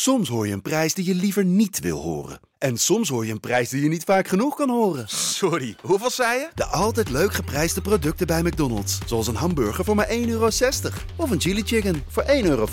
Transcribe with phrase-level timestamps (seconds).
[0.00, 2.40] Soms hoor je een prijs die je liever niet wil horen.
[2.58, 5.08] En soms hoor je een prijs die je niet vaak genoeg kan horen.
[5.08, 6.48] Sorry, hoeveel zei je?
[6.54, 8.98] De altijd leuk geprijsde producten bij McDonald's.
[9.06, 10.48] Zoals een hamburger voor maar 1,60 euro.
[11.16, 12.66] Of een chili chicken voor 1,95 euro.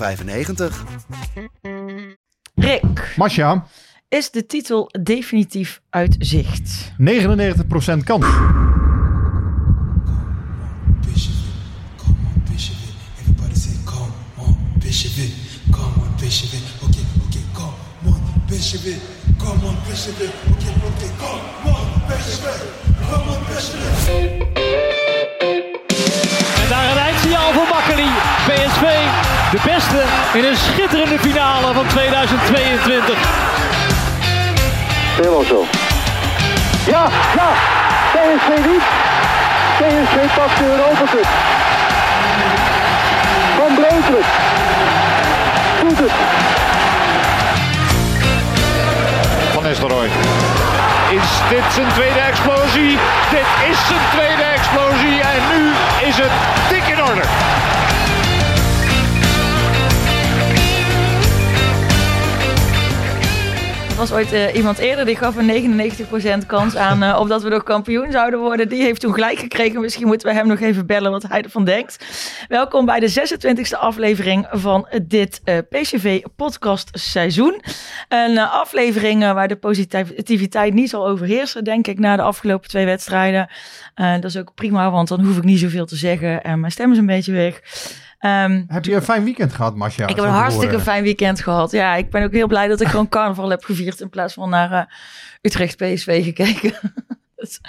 [2.56, 3.68] Rick, Masja,
[4.10, 6.92] is de titel definitief uit zicht?
[6.92, 6.96] 99%
[8.04, 8.26] kans.
[15.72, 16.65] Come on,
[18.74, 18.98] okay,
[19.38, 22.86] come on, Bishop it, come on, Bishop it.
[26.64, 28.08] En daar een eindsignaal voor Makkeli.
[28.48, 28.84] PSV,
[29.52, 33.18] de beste in een schitterende finale van 2022.
[35.16, 35.66] Helemaal zo.
[36.86, 37.50] Ja, ja.
[38.14, 38.84] PSV niet.
[39.78, 41.28] PSV pakt de Europa Cup.
[43.58, 44.26] Van Breukelen.
[45.82, 46.65] Doet het.
[51.12, 52.98] Is dit zijn tweede explosie?
[53.30, 55.72] Dit is zijn tweede explosie en nu
[56.08, 56.32] is het
[56.70, 57.22] dik in orde.
[63.96, 67.44] Er was ooit eh, iemand eerder die gaf een 99% kans aan eh, op dat
[67.44, 68.70] we nog kampioen zouden worden.
[68.70, 69.82] Die heeft toen gelijk gekregen.
[69.82, 72.06] Misschien moeten we hem nog even bellen wat hij ervan denkt.
[72.48, 77.62] Welkom bij de 26e aflevering van dit eh, PCV podcast seizoen.
[78.10, 83.50] Een aflevering waar de positiviteit niet zal overheersen, denk ik, na de afgelopen twee wedstrijden.
[83.96, 86.92] Dat is ook prima, want dan hoef ik niet zoveel te zeggen en mijn stem
[86.92, 87.62] is een beetje weg.
[88.26, 90.08] Ehm, Heb je een fijn weekend gehad, Masja?
[90.08, 90.86] ik heb een hartstikke horen.
[90.86, 91.72] fijn weekend gehad.
[91.72, 94.50] Ja, ik ben ook heel blij dat ik gewoon carnaval heb gevierd in plaats van
[94.50, 94.82] naar eh,
[95.42, 96.74] Utrecht PSV gekeken.
[97.36, 97.60] Dat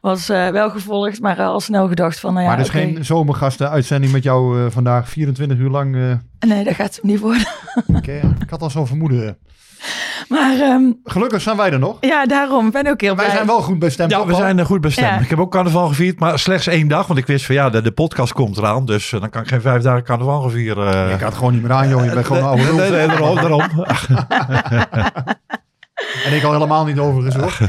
[0.00, 2.70] was eh, wel gevolgd, maar eh, al snel gedacht van, nou ja, maar er is
[2.70, 2.78] oké.
[2.78, 6.18] geen zomergasten uitzending met jou vandaag 24 uur lang.
[6.38, 7.46] Nee, dat gaat hem niet worden.
[8.02, 9.38] eh, ik had al zo'n vermoeden.
[10.28, 11.96] Maar ehm, Gelukkig zijn wij er nog.
[12.00, 13.36] ja, daarom ik ben ook heel Wij blij.
[13.36, 14.10] zijn wel goed bestemd.
[14.10, 15.08] Ja, we zijn er goed bestemd.
[15.08, 15.18] Ja.
[15.18, 17.06] Ik heb ook carnaval gevierd, maar slechts één dag.
[17.06, 18.86] Want ik wist van ja, de, de podcast komt eraan.
[18.86, 21.08] Dus eh, dan kan ik geen vijf dagen carnaval vieren.
[21.08, 22.04] Je kan het gewoon niet meer aan, joh.
[22.04, 23.34] Je bent gewoon oude nee, nee, daarom.
[23.34, 23.62] daarom.
[26.24, 27.68] En ik al helemaal niet overigens, hoor.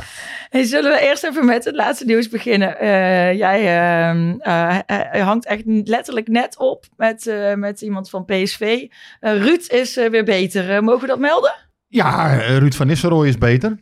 [0.50, 2.80] Hey, zullen we eerst even met het laatste nieuws beginnen?
[2.80, 4.78] Eh, jij ehm, eh,
[5.14, 8.86] eh, hangt echt letterlijk net op met, eh, met iemand van PSV.
[9.20, 10.76] Eh, Ruud is eh, weer beter.
[10.76, 11.54] Eh, mogen we dat melden?
[11.96, 13.78] Ja, eh, Ruud van Nistelrooy is beter.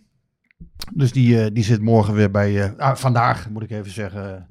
[0.93, 2.61] Dus die, eh, die zit morgen weer bij...
[2.63, 4.21] eh, ah, vandaag, moet ik even zeggen.
[4.21, 4.45] Ja,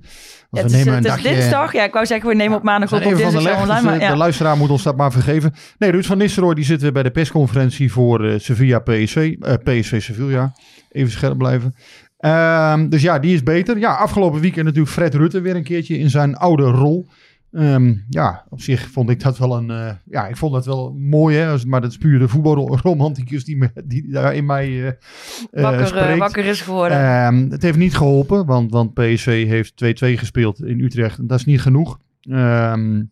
[0.50, 1.72] Want het is, het is dagje- dinsdag.
[1.72, 3.74] Ja, ik wou zeggen, we nemen op maandag We op van de leg, online.
[3.74, 4.10] dus, Maar, ja.
[4.10, 5.52] De luisteraar moet ons dat maar vergeven.
[5.78, 9.34] Nee, Ruud van Nistelrooy die zit weer bij de persconferentie voor Sevilla PSV.
[9.40, 10.52] eh, PSV Sevilla.
[10.90, 11.74] Even scherp blijven.
[12.18, 13.78] Ehm, dus ja, die is beter.
[13.78, 17.08] Ja, afgelopen weekend natuurlijk Fred Rutte weer een keertje in zijn oude rol.
[17.52, 19.70] Ehm, ja, op zich vond ik dat wel een...
[19.70, 21.66] eh, ja, ik vond dat wel mooi, hè.
[21.66, 26.44] Maar dat is puur de voetbalromanticus die, me, die daar in mij eh, wakker, wakker
[26.44, 26.98] is geworden.
[26.98, 31.18] Ehm, het heeft niet geholpen, want, want PSV heeft 2-2 gespeeld in Utrecht.
[31.18, 31.98] En dat is niet genoeg.
[32.22, 33.02] Ehm,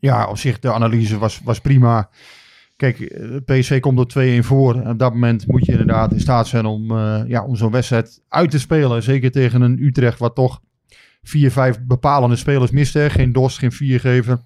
[0.00, 2.10] ja, op zich, de analyse was, was prima.
[2.76, 2.98] Kijk,
[3.44, 4.80] PSV komt op 2-1 voor.
[4.80, 8.22] En op dat moment moet je inderdaad in staat zijn om, ja, om zo'n wedstrijd
[8.28, 9.02] uit te spelen.
[9.02, 10.60] Zeker tegen een Utrecht wat toch
[11.22, 12.94] vier, vijf bepalende spelers mist.
[12.94, 13.10] Hè.
[13.10, 14.38] Geen Dos, geen Viergever.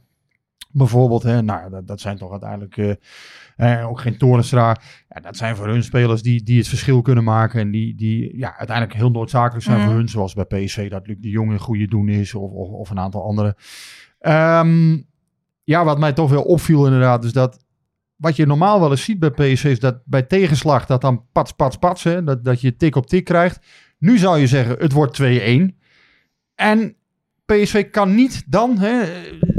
[0.70, 1.42] Bijvoorbeeld, hè.
[1.42, 4.76] Nou, dat, dat zijn toch uiteindelijk eh, eh, ook geen Torenstra.
[5.08, 7.60] Ja, dat zijn voor hun spelers die, die het verschil kunnen maken.
[7.60, 9.86] En die, die ja, uiteindelijk heel noodzakelijk zijn Mhm.
[9.86, 10.08] voor hun.
[10.08, 12.34] Zoals bij PSV dat Luc de Jong een goede doen is.
[12.34, 13.56] Of, of, of een aantal andere.
[14.18, 14.98] Ehm,
[15.64, 17.24] ja, wat mij toch wel opviel inderdaad.
[17.24, 17.64] Is dat
[18.16, 19.64] wat je normaal wel eens ziet bij PSV.
[19.64, 22.04] Is dat bij tegenslag dat dan pats, pats, pats.
[22.04, 23.66] Hè, dat, dat je tik op tik krijgt.
[23.98, 25.78] Nu zou je zeggen het wordt 2-1.
[26.56, 26.96] En
[27.46, 29.04] PSV kan niet dan hè,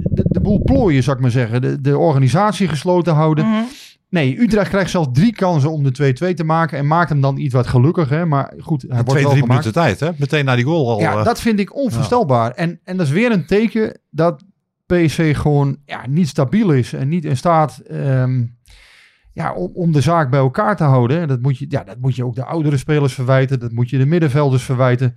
[0.03, 1.61] de, de boel plooien, zou ik maar zeggen.
[1.61, 3.45] De, de organisatie gesloten houden.
[3.45, 3.63] Mhm.
[4.09, 6.77] Nee, Utrecht krijgt zelfs drie kansen om de 2-2 te maken.
[6.77, 8.09] En maakt hem dan iets wat gelukkig.
[8.09, 8.25] Hè?
[8.25, 9.63] Maar goed, hij wordt Twee, wel drie gemaakt.
[9.63, 10.09] minuten tijd, hè?
[10.17, 10.99] Meteen na die goal al.
[10.99, 12.51] Ja, eh, dat vind ik onvoorstelbaar.
[12.51, 14.43] En, en dat is weer een teken dat
[14.85, 16.93] PSV gewoon ja, niet stabiel is.
[16.93, 18.45] En niet in staat ehm,
[19.33, 21.19] ja, om, om de zaak bij elkaar te houden.
[21.19, 23.59] En dat moet, je, ja, dat moet je ook de oudere spelers verwijten.
[23.59, 25.15] Dat moet je de middenvelders verwijten.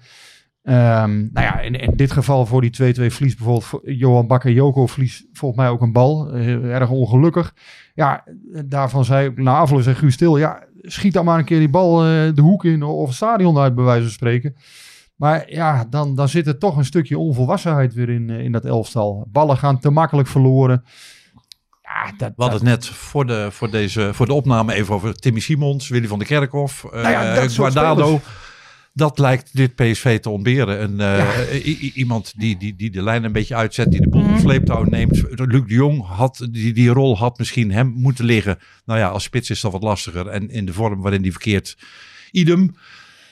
[0.62, 4.86] Ehm, nou ja, in, in dit geval voor die 2-2 verlies bijvoorbeeld voor Johan Bakayoko
[4.86, 6.32] verliest volgens mij ook een bal.
[6.32, 7.54] Eh, erg ongelukkig.
[7.94, 8.24] Ja,
[8.64, 12.04] daarvan zei na afloop zei Guus Stil, ja, schiet dan maar een keer die bal
[12.04, 14.56] eh, de hoek in of het stadion uit bij wijze van spreken.
[15.16, 18.64] Maar ja, dan, dan zit er toch een stukje onvolwassenheid weer in, eh, in dat
[18.64, 19.28] elftal.
[19.32, 20.84] Ballen gaan te makkelijk verloren.
[21.82, 25.14] Ja, dat, We hadden het net voor de, voor, deze, voor de opname even over
[25.14, 28.02] Timmy Simons, Willy van der Kerkhoff, Nou ja, Guardado.
[28.02, 28.48] spelers.
[28.92, 30.78] Dat lijkt dit PSV te ontberen.
[30.78, 34.38] En, eh, iemand die, die, die de lijn een beetje uitzet, die de boel op
[34.38, 35.22] sleeptouw neemt.
[35.30, 38.58] Luc de Jong had die, die rol had misschien hem moeten liggen.
[38.84, 40.26] Nou ja, als spits is dat wat lastiger.
[40.26, 41.76] En in de vorm waarin die verkeert,
[42.30, 42.74] idem.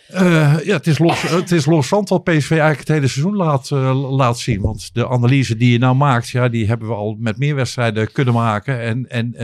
[0.08, 3.70] Eh, ja, het is, los, het is loszand wat PSV eigenlijk het hele seizoen laat,
[3.70, 4.60] eh, laat zien.
[4.60, 8.12] Want de analyse die je nou maakt, ja, die hebben we al met meer wedstrijden
[8.12, 8.80] kunnen maken.
[8.80, 9.34] En, en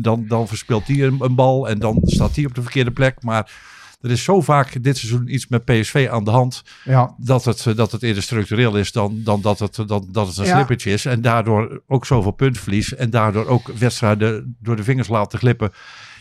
[0.00, 3.22] dan, dan verspeelt hij een, een bal en dan staat hij op de verkeerde plek.
[3.22, 3.50] Maar
[4.04, 7.66] er is zo vaak dit seizoen iets met PSV aan de hand Ja, dat het,
[7.66, 10.54] eh, dat het eerder structureel is dan, dan dat, het, dat, dat het een Ja.
[10.54, 11.04] slippertje is.
[11.04, 12.94] En daardoor ook zoveel puntverlies.
[12.94, 15.70] En daardoor ook wedstrijden door de vingers laten glippen.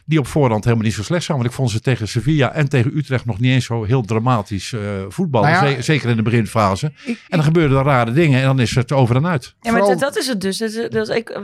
[0.05, 1.37] Die op voorhand helemaal niet zo slecht zijn.
[1.37, 4.73] Want ik vond ze tegen Sevilla en tegen Utrecht nog niet eens zo heel dramatisch
[4.73, 4.79] eh
[5.09, 5.51] voetballen.
[5.51, 6.85] Nou ja, zeker in de beginfase.
[7.05, 9.43] ik- en dan gebeuren er rare dingen en dan is het over en uit.
[9.43, 10.57] Ja, maar Vooral- dat, dat is het dus.
[10.57, 11.39] Dat is, dat is, ik,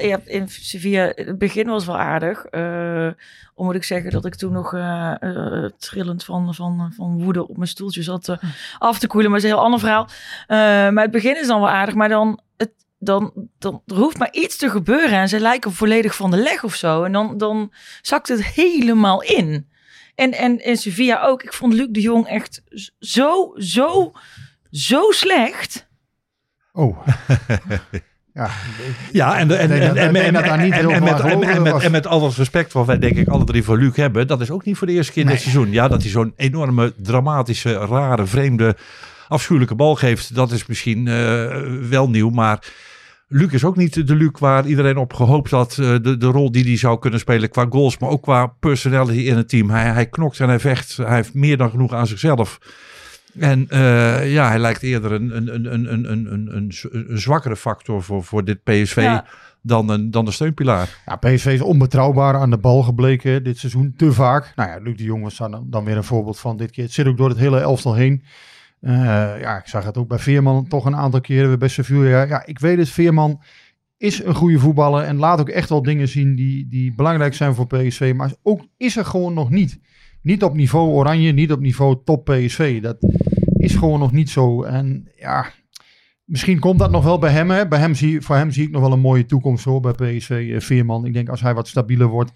[0.00, 2.44] ja, in Sevilla, het begin was wel aardig.
[2.44, 3.08] Eh
[3.56, 7.56] om moet ik zeggen dat ik toen nog eh, trillend van, van, van woede op
[7.56, 8.38] mijn stoeltje zat
[8.78, 9.30] af te koelen.
[9.30, 10.08] Maar het is een heel ander verhaal.
[10.46, 10.56] Eh,
[10.92, 11.94] maar het begin is dan wel aardig.
[11.94, 12.72] Maar dan, het,
[13.04, 15.18] dan, dan er hoeft maar iets te gebeuren.
[15.18, 17.02] En ze lijken volledig van de leg of zo.
[17.04, 17.72] En dan, dan
[18.02, 19.68] zakt het helemaal in.
[20.14, 21.42] En, en in Sevilla ook.
[21.42, 22.62] Ik vond Luc de Jong echt
[22.98, 24.12] zo, zo,
[24.70, 25.88] zo slecht.
[26.72, 27.06] oh.
[28.34, 28.50] ja,
[29.12, 31.02] Ja, en, en, en, dat- en, ik denk en, dat daar niet en- heel en
[31.06, 33.78] veel met, en, en en al het respect wat wij denk ik alle drie voor
[33.78, 35.42] Luc hebben, dat is ook niet voor de eerste keer dit Nee.
[35.42, 35.70] seizoen.
[35.72, 38.76] Ja, dat hij zo'n enorme, dramatische, rare, vreemde,
[39.28, 42.58] afschuwelijke bal geeft, dat is misschien eh, wel nieuw, maar...
[43.28, 45.78] Luc is ook niet de Luc waar iedereen op gehoopt had.
[45.78, 49.20] Eh, de, de rol die hij zou kunnen spelen qua goals, maar ook qua personality
[49.20, 49.70] in het team.
[49.70, 50.96] Hij, hij knokt en hij vecht.
[50.96, 52.58] Hij heeft meer dan genoeg aan zichzelf.
[53.38, 57.56] En eh, ja, hij lijkt eerder een, een, een, een, een, een, een, een zwakkere
[57.56, 59.18] factor voor, voor dit PSV
[59.62, 61.02] dan, een, dan de steunpilaar.
[61.06, 63.94] Ja, PSV is onbetrouwbaar aan de bal gebleken dit seizoen.
[63.96, 64.52] Te vaak.
[64.56, 66.84] Nou ja, Luc de Jong was dan, dan weer een voorbeeld van dit keer.
[66.84, 68.24] Het zit ook door het hele elftal heen.
[68.84, 71.58] Eh, ja, ik zag het ook bij Veerman toch een aantal keren.
[71.58, 72.22] Bij Sevilla.
[72.22, 72.88] Ja, ik weet het.
[72.88, 73.42] Veerman
[73.96, 75.04] is een goede voetballer.
[75.04, 78.12] En laat ook echt wel dingen zien die, die belangrijk zijn voor PSV.
[78.16, 79.80] Maar ook is er gewoon nog niet.
[80.22, 82.82] Niet op niveau Oranje, niet op niveau top PSV.
[82.82, 82.96] Dat
[83.56, 84.62] is gewoon nog niet zo.
[84.62, 85.52] En ja,
[86.24, 87.50] Misschien komt dat nog wel bij hem.
[87.50, 87.68] Hè?
[87.68, 90.50] Bij hem zie, voor hem zie ik nog wel een mooie toekomst hoor, bij PSV
[90.54, 91.04] eh, Veerman.
[91.04, 92.32] Ik denk als hij wat stabieler wordt,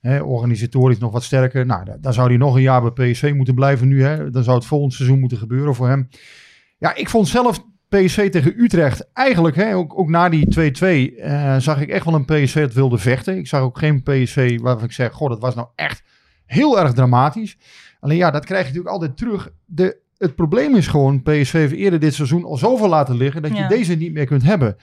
[0.00, 1.66] hè, organisatorisch nog wat sterker.
[1.66, 4.02] Nou, da- dan zou hij nog een jaar bij PSV moeten blijven nu.
[4.02, 4.30] Hè?
[4.30, 6.08] Dan zou het volgend seizoen moeten gebeuren voor hem.
[6.78, 11.56] Ja, ik vond zelf PSV tegen Utrecht eigenlijk, hè, ook, ook na die 2-2, eh,
[11.58, 13.36] zag ik echt wel een PSV dat wilde vechten.
[13.38, 16.02] Ik zag ook geen PSV waarvan ik zeg, goh, dat was nou echt
[16.46, 17.56] heel erg dramatisch.
[18.00, 19.50] Alleen ja, dat krijg je natuurlijk altijd terug.
[19.64, 23.56] De, het probleem is gewoon, PSV heeft eerder dit seizoen al zoveel laten liggen dat
[23.56, 23.62] Ja.
[23.62, 24.76] je deze niet meer kunt hebben.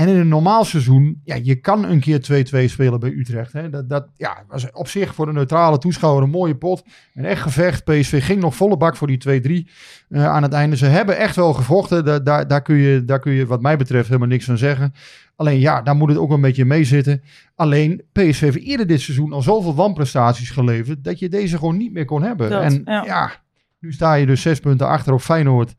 [0.00, 3.52] En in een normaal seizoen, ja, je kan een keer 2-2 spelen bij Utrecht.
[3.52, 3.70] Hè.
[3.70, 6.84] Dat, dat ja, was op zich voor de neutrale toeschouwer een mooie pot.
[7.14, 7.84] Een echt gevecht.
[7.84, 9.70] PSV ging nog volle bak voor die 2-3
[10.08, 10.76] eh, aan het einde.
[10.76, 12.04] Ze hebben echt wel gevochten.
[12.04, 14.94] Da- daar, daar, kun je, daar kun je wat mij betreft helemaal niks van zeggen.
[15.36, 17.22] Alleen ja, daar moet het ook een beetje mee zitten.
[17.54, 21.04] Alleen PSV heeft eerder dit seizoen al zoveel wanprestaties geleverd...
[21.04, 22.50] dat je deze gewoon niet meer kon hebben.
[22.50, 23.04] Dat, en ja.
[23.04, 23.32] ja,
[23.78, 25.74] nu sta je dus zes punten achter op Feyenoord...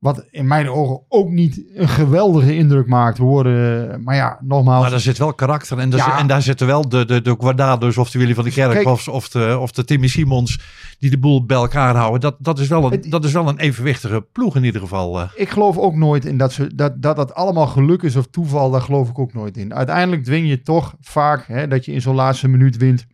[0.00, 4.02] Wat in mijn ogen ook niet een geweldige indruk maakt worden.
[4.02, 4.80] Maar ja, nogmaals.
[4.82, 6.04] Maar daar zit wel karakter en, daar Ja.
[6.10, 8.72] zit- en daar zitten wel de, de, de Guardados of de Willy van de Kerk
[8.72, 8.86] Kijk.
[8.86, 10.60] of, of, de, of de Timmy Simons
[10.98, 12.20] die de boel bij elkaar houden.
[12.20, 15.20] Dat, dat, is wel een, Het- dat is wel een evenwichtige ploeg in ieder geval.
[15.20, 15.28] eh.
[15.34, 18.70] Ik geloof ook nooit in dat, ze, dat, dat dat allemaal geluk is of toeval.
[18.70, 19.74] Daar geloof ik ook nooit in.
[19.74, 23.06] Uiteindelijk dwing je toch vaak hè, dat je in zo'n laatste minuut wint.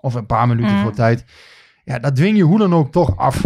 [0.00, 0.82] Of een paar minuten Mm.
[0.82, 1.24] voor tijd.
[1.84, 3.44] Ja, dat dwing je hoe dan ook toch af.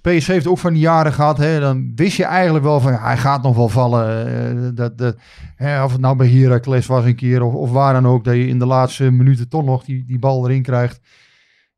[0.00, 1.38] PSV heeft ook van die jaren gehad.
[1.38, 4.26] Hè, dan wist je eigenlijk wel van ja, hij gaat nog wel vallen.
[4.26, 5.16] eh, dat, dat,
[5.56, 8.24] hè, of het nou bij Heracles was een keer of, of waar dan ook.
[8.24, 11.00] Dat je in de laatste minuten toch nog die, die bal erin krijgt.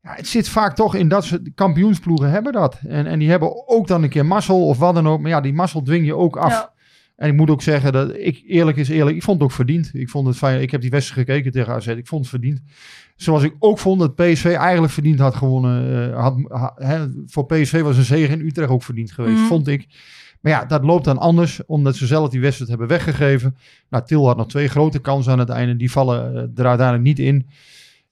[0.01, 2.79] Ja, het zit vaak toch in dat soort kampioensploegen hebben dat.
[2.87, 5.19] En, en die hebben ook dan een keer mazzel of wat dan ook.
[5.21, 6.51] Maar ja, die mazzel dwing je ook af.
[6.51, 6.71] Ja.
[7.15, 9.89] En ik moet ook zeggen dat ik, eerlijk is eerlijk, ik vond het ook verdiend.
[9.93, 10.61] Ik vond het fijn.
[10.61, 11.87] Ik heb die wedstrijd gekeken tegen AZ.
[11.87, 12.61] Ik vond het verdiend.
[13.15, 16.11] Zoals ik ook vond dat PSV eigenlijk verdiend had gewonnen.
[16.11, 19.47] eh, had, ha- hè, voor PSV was een zege in Utrecht ook verdiend geweest, Mhm.
[19.47, 19.87] vond ik.
[20.41, 23.55] Maar ja, dat loopt dan anders, omdat ze zelf die wedstrijd hebben weggegeven.
[23.89, 25.75] Nou, Til had nog twee grote kansen aan het einde.
[25.75, 27.47] Die vallen eh, er uiteindelijk niet in.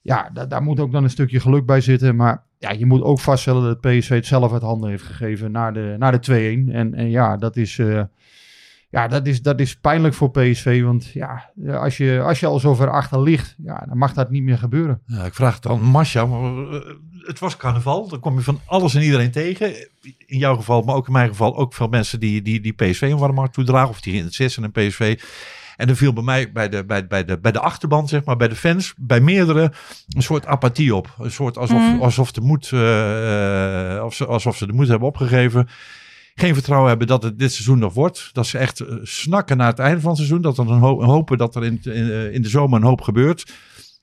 [0.00, 2.16] Ja, da- daar moet ook dan een stukje geluk bij zitten.
[2.16, 5.72] Maar ja, je moet ook vaststellen dat PSV het zelf uit handen heeft gegeven naar
[5.74, 6.72] de, naar de 2-1.
[6.72, 8.02] En, en ja, dat is, eh,
[8.92, 10.82] ja dat, is, dat is pijnlijk voor PSV.
[10.82, 14.30] Want ja, als je, als je al zo ver achter ligt, ja, dan mag dat
[14.30, 15.02] niet meer gebeuren.
[15.06, 16.22] Ja, ik vraag het dan Masja.
[16.22, 16.74] eh,
[17.26, 18.08] Het was carnaval.
[18.08, 19.74] Dan kom je van alles en iedereen tegen.
[20.26, 21.56] In jouw geval, maar ook in mijn geval.
[21.56, 23.88] Ook veel mensen die, die, die PSV een warm hart toedragen.
[23.88, 25.20] Of die in het zitten in PSV.
[25.76, 28.36] En er viel bij mij, bij de, bij, bij, de, bij de achterban, zeg maar,
[28.36, 29.72] bij de fans, bij meerdere,
[30.08, 31.14] een soort apathie op.
[31.18, 32.00] Een soort alsof, Mm.
[32.00, 32.62] alsof, de moed,
[34.04, 35.68] of ze, alsof ze de moed hebben opgegeven.
[36.34, 38.30] Geen vertrouwen hebben dat het dit seizoen nog wordt.
[38.32, 40.42] Dat ze echt eh, snakken naar het einde van het seizoen.
[40.42, 43.00] Dat er een ho- hopen dat er in, in, eh, in de zomer een hoop
[43.00, 43.52] gebeurt.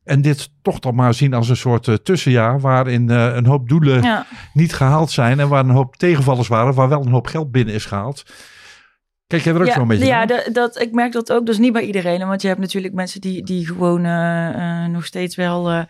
[0.03, 2.59] En dit toch dan maar zien als een soort eh, tussenjaar.
[2.59, 4.25] Waarin een hoop doelen Ja.
[4.53, 5.39] niet gehaald zijn.
[5.39, 6.73] En waar een hoop tegenvallers waren.
[6.73, 8.23] Waar wel een hoop geld binnen is gehaald.
[9.27, 11.45] Kijk jij er ook ja, zo een beetje Ja, dat, dat, ik merk dat ook.
[11.45, 12.27] Dus niet bij iedereen.
[12.27, 14.01] Want je hebt natuurlijk mensen die, die gewoon
[14.91, 15.83] nog steeds wel eh,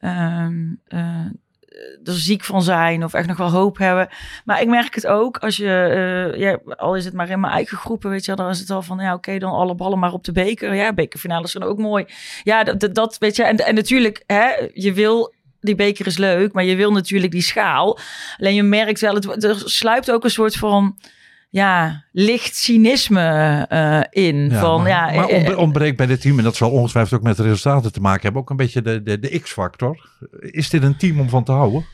[0.00, 0.54] ehm,
[0.86, 1.20] eh,
[2.04, 3.04] er ziek van zijn.
[3.04, 4.08] Of echt nog wel hoop hebben.
[4.44, 5.38] Maar ik merk het ook.
[5.38, 5.66] Als je,
[6.34, 8.10] eh, ja, al is het maar in mijn eigen groepen.
[8.10, 10.32] Weet je dan is het al van, ja oké, dan alle ballen maar op de
[10.32, 10.74] beker.
[10.74, 12.04] Ja, bekerfinales zijn ook mooi.
[12.42, 13.44] Ja, dat, dat, dat weet je.
[13.44, 15.32] En, en natuurlijk, hè, je wil...
[15.60, 17.98] Die beker is leuk, maar je wil natuurlijk die schaal.
[18.38, 20.98] Alleen je merkt wel, het, er sluipt ook een soort van
[21.54, 24.50] ja, licht cynisme eh, in.
[24.50, 27.20] Ja, van, maar, ja, maar eh, ontbre- ontbreekt bij dit team, en dat zal ongetwijfeld
[27.20, 30.08] ook met de resultaten te maken hebben, ook een beetje de, de, de X-factor.
[30.40, 31.86] Is dit een team om van te houden?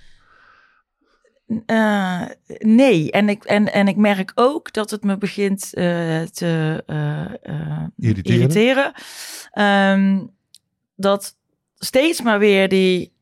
[1.66, 2.22] Eh,
[2.58, 7.24] nee, en ik, en, en ik merk ook dat het me begint eh, te eh,
[7.42, 8.38] eh, Irriteren.
[8.40, 8.92] irriteren.
[9.52, 10.18] Ehm,
[10.96, 11.36] dat
[11.78, 13.12] steeds maar weer die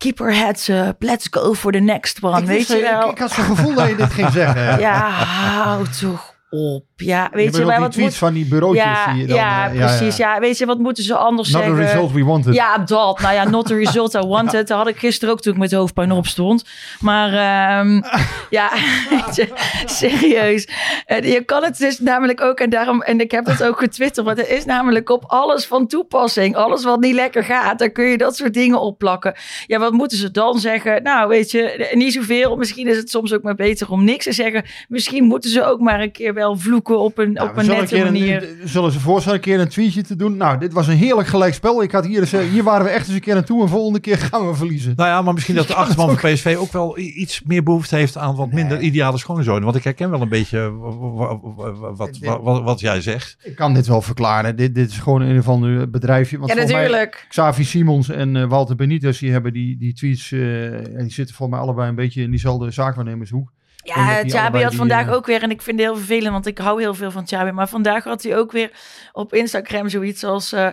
[0.00, 2.40] ehm, keeper heads up, let's go for the next one.
[2.40, 3.04] Ik, weet je wel?
[3.04, 4.78] ik, ik had zo'n gevoel dat je dit ging zeggen.
[4.86, 6.84] ja, hou toch op.
[6.96, 8.16] Ja, weet je maar die wat tweets moet...
[8.16, 9.36] van die bureautjes ja, die je dan...
[9.36, 10.16] ja, eh, precies.
[10.16, 11.80] Ja, weet je, wat moeten ze anders Not zeggen?
[11.80, 12.54] the result we wanted.
[12.54, 13.20] Ja, dat.
[13.20, 14.68] Nou ja, not the result I wanted.
[14.68, 16.64] Dat had ik gisteren ook toen ik met hoofdpijn opstond.
[17.00, 18.00] Maar ehm,
[18.58, 18.70] ja,
[19.10, 19.48] weet je,
[19.84, 20.68] serieus.
[21.06, 24.26] En je kan het dus namelijk ook, en daarom, en ik heb dat ook getwitterd,
[24.26, 26.56] want het is namelijk op alles van toepassing.
[26.56, 29.34] Alles wat niet lekker gaat, daar kun je dat soort dingen opplakken.
[29.66, 31.02] Ja, wat moeten ze dan zeggen?
[31.02, 32.56] Nou, weet je, niet zoveel.
[32.56, 34.64] Misschien is het soms ook maar beter om niks te zeggen.
[34.88, 37.78] Misschien moeten ze ook maar een keer wel vloeken op een, Nou, op een zullen
[37.80, 38.48] nette een- manier.
[38.64, 40.36] zullen ze voorstellen een keer een tweetje te doen.
[40.36, 41.82] Nou, dit was een heerlijk gelijkspel.
[41.82, 44.00] Ik had hier, eens, eh, hier waren we echt eens een keer naartoe en volgende
[44.00, 44.92] keer gaan we verliezen.
[44.96, 48.16] Nou ja, maar misschien dat de achterban van PSV ook wel iets meer behoefte heeft
[48.16, 49.62] aan wat minder ideale schoonzonen.
[49.64, 53.36] Want ik herken wel een beetje wa- wat, wat, wat, wat jij zegt.
[53.42, 54.56] Ik kan dit wel verklaren.
[54.56, 56.38] Dit, dit is gewoon een of ander bedrijfje.
[56.38, 57.26] Want Ja, volgens mij- natuurlijk.
[57.28, 61.34] Xavi Simons en eh, Walter Benitez, die hebben die, die tweets, eh, en die zitten
[61.34, 63.52] voor mij allebei een beetje in diezelfde zaakwaarnemershoek.
[63.82, 66.58] Ja, Chabi had vandaag eh, ook weer, en ik vind het heel vervelend, want ik
[66.58, 68.70] hou heel veel van Chabi, maar vandaag had hij ook weer
[69.12, 70.68] op Instagram zoiets als, eh,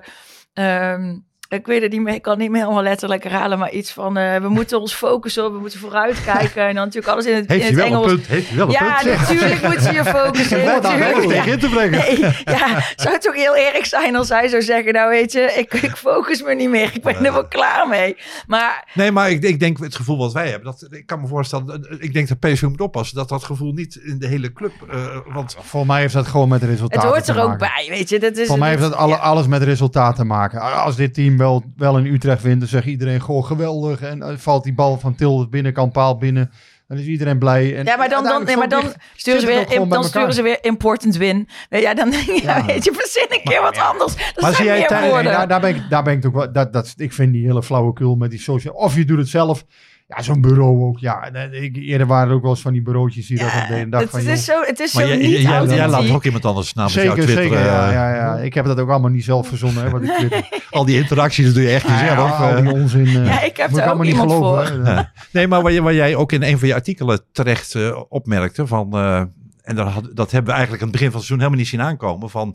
[0.53, 1.17] ehm,
[1.50, 3.92] ik weet het niet meer, ik kan het niet meer helemaal letterlijk herhalen, maar iets
[3.92, 7.36] van, eh, we moeten ons focussen op, we moeten vooruitkijken en dan natuurlijk alles in
[7.36, 8.06] het, Heeft in het wel Engels.
[8.12, 8.27] een punt?
[8.27, 9.20] Heeft wel een Ja, punt?
[9.20, 10.63] natuurlijk moet je je focussen.
[10.66, 11.16] Daar natuurlijk.
[11.18, 12.00] wel tegen in te brengen.
[12.00, 15.39] Nee, ja, zou het toch heel erg zijn als hij zou zeggen, nou weet je,
[15.58, 18.18] ik, ik focus me niet meer, ik ben er wel klaar mee.
[18.48, 20.66] Maar Nee, maar ik, ik denk het gevoel wat wij hebben.
[20.66, 23.96] Dat, ik kan me voorstellen, ik denk dat PSV moet oppassen dat dat gevoel niet
[23.96, 24.72] in de hele club.
[24.92, 27.86] eh, want Volgens mij heeft dat gewoon met het resultaten hoort te er ook bij,
[27.89, 28.20] weet je.
[28.20, 29.20] Dat is, Voor mij heeft dat- dat alle, ja.
[29.20, 30.62] alles met resultaat te maken.
[30.62, 34.01] Als dit team wel, wel in Utrecht wint, dan zegt iedereen gewoon geweldig.
[34.01, 36.51] En eh, valt die bal van Til de binnenkant paal binnen.
[36.88, 37.75] Dan is iedereen blij.
[37.77, 38.84] En Ja, maar dan, dan, nee, maar dan
[39.15, 41.48] sturen, ze ook weer, bij dan sturen ze weer important win.
[41.70, 44.13] Nee, Ja, dan ja, weet je, verzin een keer wat anders.
[44.15, 46.51] Dat Maar zie jij daar, daar ben ik, daar ben ik toch wel.
[46.51, 48.74] Dat, dat, ik vind die hele flauwekul met die social.
[48.74, 49.65] Of je doet het zelf.
[50.07, 50.99] Ja, zo'n bureau ook.
[50.99, 53.47] Ja, en, eh, ik, eerder waren er ook wel eens van die bureautjes die dat
[53.47, 53.89] op deden.
[53.89, 55.51] Dacht het, van, het is joh, zo, het is maar zo jij, niet jij, jij,
[55.57, 55.87] authentiek.
[55.91, 57.49] laat ook iemand anders namens jou Zeker, twitteren.
[57.51, 57.65] zeker.
[57.71, 58.35] Ja, eh, ja, ja.
[58.37, 59.83] Ik heb dat ook allemaal niet zelf verzonnen.
[59.83, 60.49] Hè, wat ik twitter.
[60.71, 62.39] Al die interacties dat doe je echt niet Ja, ja, zelf.
[62.39, 62.61] al eh.
[62.61, 63.05] die onzin.
[63.07, 64.67] eh, Ja, ik heb moet er ook allemaal niet iemand geloven.
[64.75, 64.85] voor.
[64.85, 65.11] Ja.
[65.31, 69.21] Nee, maar waar, jij ook in een van je artikelen terecht eh, opmerkte van, eh,
[69.61, 71.67] en dat, had, dat hebben we eigenlijk aan het begin van het seizoen helemaal niet
[71.67, 72.53] zien aankomen, van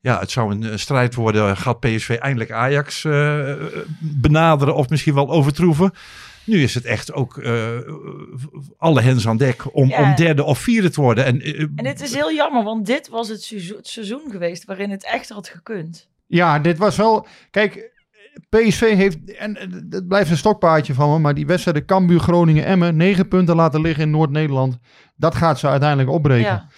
[0.00, 3.38] ja, het zou een, eh, strijd worden, gaat PSV eindelijk Ajax eh,
[4.00, 5.92] benaderen of misschien wel overtroeven.
[6.50, 7.78] Nu is het echt ook eh,
[8.76, 10.02] alle hens aan dek om, Ja.
[10.02, 11.24] om derde of vierde te worden.
[11.24, 14.64] En, eh, En het is heel jammer, want dit was het seizoen, het seizoen geweest
[14.64, 16.08] waarin het echt had gekund.
[16.26, 17.26] Ja, dit was wel.
[17.50, 17.90] Kijk,
[18.48, 19.34] PSV heeft.
[19.36, 19.56] En
[19.90, 21.18] het blijft een stokpaardje van me.
[21.18, 22.96] Maar die wedstrijden Cambuur, Groningen, Emmen.
[22.96, 24.78] Negen punten laten liggen in Noord-Nederland.
[25.16, 26.50] Dat gaat ze uiteindelijk opbreken.
[26.50, 26.68] Ja.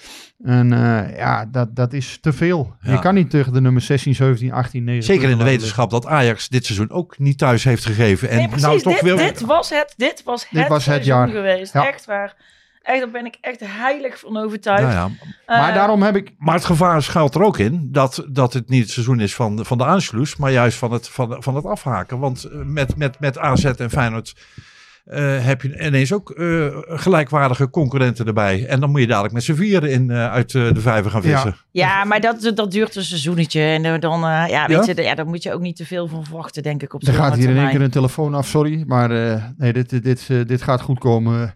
[0.44, 2.76] En eh, ja, dat, dat is te veel.
[2.80, 2.92] Ja.
[2.92, 5.14] Je kan niet tegen de nummer 16, 17, 18, 19.
[5.14, 8.28] zeker in de wetenschap dat Ajax dit seizoen ook niet thuis heeft gegeven.
[8.28, 8.66] En Nee, precies.
[8.66, 9.16] nou toch dit, weer...
[9.16, 11.28] dit was het, dit was het, Dit was het seizoen jaar.
[11.28, 11.72] geweest.
[11.72, 11.86] Ja.
[11.86, 12.34] Echt waar.
[12.82, 14.82] Echt, daar ben ik echt heilig van overtuigd.
[14.82, 15.08] Nou ja,
[15.46, 16.32] Maar Eh, daarom heb ik.
[16.38, 19.56] Maar het gevaar schuilt er ook in dat, dat het niet het seizoen is van,
[19.56, 22.18] de- van de aansluis, maar juist van het, van, van het afhaken.
[22.18, 24.34] Want eh, met, met, met AZ en Feyenoord
[25.44, 28.66] heb je ineens ook eh, gelijkwaardige concurrenten erbij.
[28.66, 31.22] En dan moet je dadelijk met z'n vieren in, eh, uit eh, de vijver gaan
[31.22, 31.56] vissen.
[31.70, 31.71] Ja,
[32.04, 33.60] maar dat, dat duurt een seizoenetje.
[33.62, 34.92] En dan, eh, ja, weet Ja?
[34.96, 36.94] je, ja, daar moet je ook niet te veel van verwachten, denk ik.
[36.94, 38.84] Op Er gaat hier in één keer een telefoon af, sorry.
[38.86, 41.54] Maar eh, nee, dit, dit, dit, eh, dit gaat goed komen.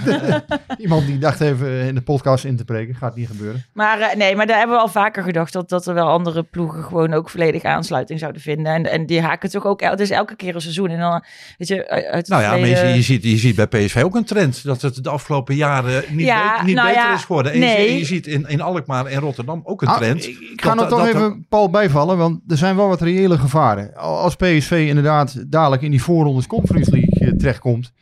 [0.78, 2.94] Iemand die dacht even in de podcast in te breken.
[2.94, 3.64] Gaat niet gebeuren.
[3.72, 6.82] Maar nee, maar daar hebben we al vaker gedacht dat, dat er wel andere ploegen
[6.84, 8.72] gewoon ook volledig aansluiting zouden vinden.
[8.72, 10.88] En, en die haken toch ook, het is elke keer een seizoen.
[10.88, 11.24] En dan,
[11.58, 14.14] weet je, uit Nou ja, maar je, verleden- je, ziet, je ziet bij PSV ook
[14.14, 14.64] een trend.
[14.64, 17.52] Dat het de afgelopen jaren niet, Ja, be- niet nou beter ja, is geworden.
[17.52, 17.88] En je, nee.
[17.88, 20.26] ziet- je ziet in, in Alkmaar en Rotterdam ook een Ah, trend.
[20.26, 23.38] ik, ik ga nog toch dat- even Paul bijvallen, want er zijn wel wat reële
[23.38, 23.94] gevaren.
[23.96, 27.92] Al- Als PSV inderdaad dadelijk in die voorrondes Conference League eh, terechtkomt,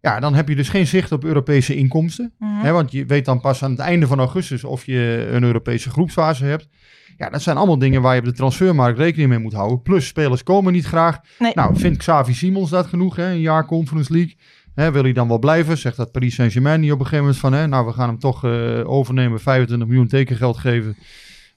[0.00, 2.32] ja, dan heb je dus geen zicht op Europese inkomsten.
[2.38, 2.50] Mhm.
[2.60, 5.90] Hè, want je weet dan pas aan het einde van augustus of je een Europese
[5.90, 6.68] groepsfase hebt.
[7.16, 9.82] Ja, dat zijn allemaal dingen waar je op de transfermarkt rekening mee moet houden.
[9.82, 11.18] Plus, spelers komen niet graag.
[11.38, 11.52] Nee.
[11.54, 13.30] Nou, vindt Xavi Simons dat genoeg, hè?
[13.30, 14.36] een jaar Conference League?
[14.74, 15.78] Hè, wil hij dan wel blijven?
[15.78, 17.52] Zegt dat Paris Saint-Germain niet op een gegeven moment van...
[17.52, 20.96] Hè, nou, we gaan hem toch eh, overnemen, 25 miljoen tekengeld geven.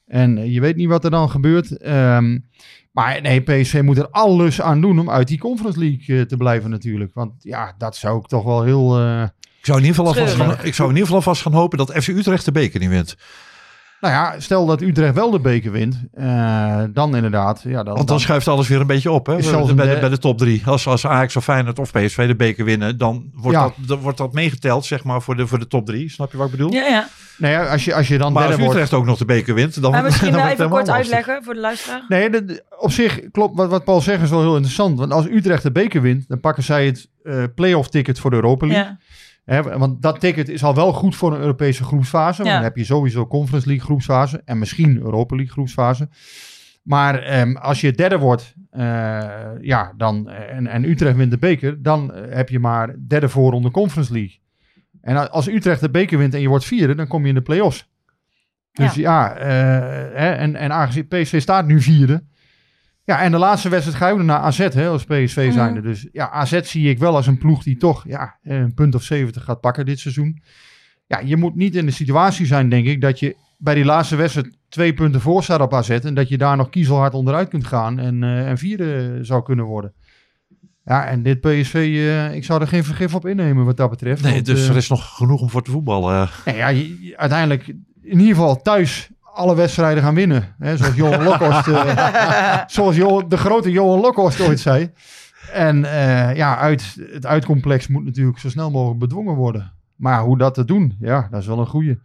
[0.06, 1.76] En eh, je weet niet wat er dan gebeurt.
[1.78, 2.38] Ehm,
[2.92, 6.36] maar nee, PSV moet er alles aan doen om uit die Conference League eh, te
[6.36, 7.14] blijven natuurlijk.
[7.14, 8.98] Want ja, dat zou ik toch wel heel...
[8.98, 9.22] eh,
[9.58, 11.78] Ik zou, in ieder geval alvast gaan, ik zou in ieder geval alvast gaan hopen
[11.78, 13.16] dat FC Utrecht de beker niet wint.
[14.04, 17.62] Nou ja, stel dat Utrecht wel de beker wint, eh, dan inderdaad.
[17.62, 19.26] Ja, dan, Want dan dan- schuift alles weer een beetje op.
[19.26, 19.36] Hè?
[19.36, 20.62] Is Bij, zelfs de, een bij, de, de- bij de top drie.
[20.66, 23.62] Als, als Ajax of Feyenoord of PSV de beker winnen, dan wordt, Ja.
[23.62, 26.10] dat, dan wordt dat meegeteld zeg maar, voor, de, voor de top drie.
[26.10, 26.72] Snap je wat ik bedoel?
[26.72, 27.08] Ja, ja.
[27.38, 28.78] nou ja, als, je, als je dan Maar als derde wordt...
[28.80, 30.94] Utrecht ook nog de beker wint, dan, Maar misschien dan even kort lastig.
[30.94, 32.04] uitleggen voor de luisteraar.
[32.08, 34.98] Nee, de- op zich klopt wat, wat Paul zegt is wel heel interessant.
[34.98, 38.36] Want als Utrecht de beker wint, dan pakken zij het eh playoff ticket voor de
[38.36, 38.84] Europa League.
[38.84, 38.98] Ja.
[39.44, 42.44] Want dat ticket is al wel goed voor een Europese groepsfase.
[42.44, 42.54] Ja.
[42.54, 46.08] dan heb je sowieso Conference League groepsfase en misschien Europa League groepsfase.
[46.82, 51.82] Maar ehm, als je derde wordt eh, ja, dan, en, en Utrecht wint de beker,
[51.82, 54.38] dan eh, heb je maar derde voorronde Conference League.
[55.00, 57.42] En als Utrecht de beker wint en je wordt vierde, dan kom je in de
[57.42, 57.92] play-offs.
[58.72, 59.48] Dus ja, eh,
[60.20, 62.24] hè, en, en aangezien PSV staat nu vierde.
[63.04, 65.52] Ja, en de laatste wedstrijd ga je ook naar AZ hè, als PSV Mhm.
[65.52, 65.80] zijnde.
[65.80, 69.02] Dus ja, AZ zie ik wel als een ploeg die toch ja, een punt of
[69.02, 70.42] 70 gaat pakken dit seizoen.
[71.06, 74.16] Ja, je moet niet in de situatie zijn, denk ik, dat je bij die laatste
[74.16, 75.90] wedstrijd twee punten voor staat op AZ.
[75.90, 79.64] En dat je daar nog kiezelhard onderuit kunt gaan en, eh, en vierde zou kunnen
[79.64, 79.92] worden.
[80.84, 84.22] Ja, en dit PSV, eh, ik zou er geen vergif op innemen wat dat betreft.
[84.22, 86.28] Nee, want, dus eh, er is nog genoeg om voor te voetballen.
[86.44, 87.66] Nee, ja, je- je- uiteindelijk
[88.02, 90.54] in ieder geval thuis alle wedstrijden gaan winnen.
[90.58, 94.90] Hè, zoals Johan Lokhorst, eh, zoals Johan- de grote Johan Lokhorst ooit zei.
[95.52, 99.72] En eh, ja, uit, het uitcomplex moet natuurlijk zo snel mogelijk bedwongen worden.
[99.96, 101.98] Maar hoe dat te doen, ja, dat is wel een goeie.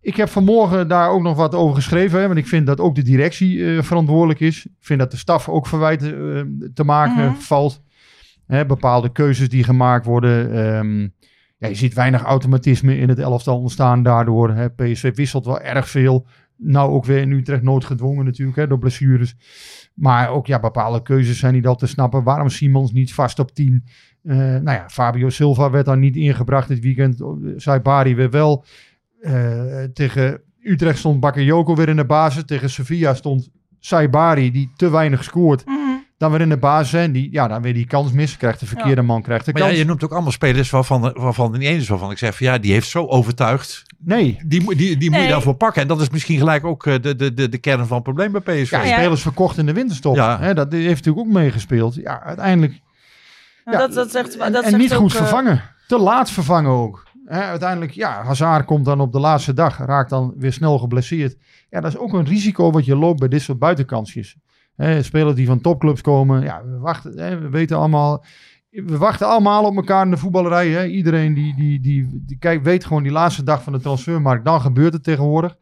[0.00, 2.20] Ik heb vanmorgen daar ook nog wat over geschreven.
[2.20, 4.64] Hè, want ik vind dat ook de directie eh, verantwoordelijk is.
[4.66, 7.34] Ik vind dat de staf ook verwijten te maken Mhm.
[7.34, 7.82] valt.
[8.46, 10.52] Hè, bepaalde keuzes die gemaakt worden.
[10.52, 11.00] ehm,
[11.58, 14.50] ja, je ziet weinig automatisme in het elftal ontstaan daardoor.
[14.50, 14.70] Hè.
[14.70, 16.26] PSV wisselt wel erg veel.
[16.64, 19.36] Nou ook weer in Utrecht noodgedwongen natuurlijk hè, door blessures.
[19.94, 22.22] Maar ook ja, bepaalde keuzes zijn niet al te snappen.
[22.22, 23.84] Waarom Simons niet vast op 10?
[24.22, 27.22] Eh nou ja, Fabio Silva werd dan niet ingebracht dit weekend.
[27.56, 28.64] Saibari weer wel.
[29.20, 32.44] Eh, tegen Utrecht stond Bakayoko weer in de basis.
[32.44, 35.66] Tegen Sevilla stond Saibari die te weinig scoort.
[35.66, 35.83] Mhm.
[36.16, 37.00] Dan weer in de basis.
[37.00, 38.36] En die, ja, dan weer die kans mis.
[38.36, 39.80] Krijgt de verkeerde man krijgt de Maar ja, kans.
[39.80, 42.46] je noemt ook allemaal spelers waarvan, waarvan er niet eens is waarvan ik zeg van
[42.46, 43.82] ja, die heeft zo overtuigd.
[43.98, 45.82] Nee, Die, moet- die, die moet je daarvoor pakken.
[45.82, 48.32] En dat is misschien gelijk ook eh, de, de, de, de kern van het probleem
[48.32, 48.70] bij PSV.
[48.70, 48.96] Ja, Ja.
[48.98, 50.16] spelers verkocht in de winterstop.
[50.16, 50.38] Ja.
[50.40, 51.94] Hè, dat heeft natuurlijk ook meegespeeld.
[51.94, 52.80] Ja, uiteindelijk.
[53.64, 55.62] Ja, dat, dat zegt, en, dat en zegt niet ook, goed eh, vervangen.
[55.86, 57.06] Te laat vervangen ook.
[57.26, 61.36] Hè, uiteindelijk, ja, Hazard komt dan op de laatste dag, raakt dan weer snel geblesseerd.
[61.70, 64.36] Ja, dat is ook een risico wat je loopt bij dit soort buitenkansjes.
[65.00, 68.24] Spelers die van topclubs komen, ja, we wachten, hè, we weten allemaal,
[68.70, 70.68] we wachten allemaal op elkaar in de voetballerij.
[70.68, 70.86] Hè.
[70.86, 74.60] Iedereen die, die, die, die kijkt, weet gewoon die laatste dag van de transfermarkt, dan
[74.60, 75.56] gebeurt het tegenwoordig.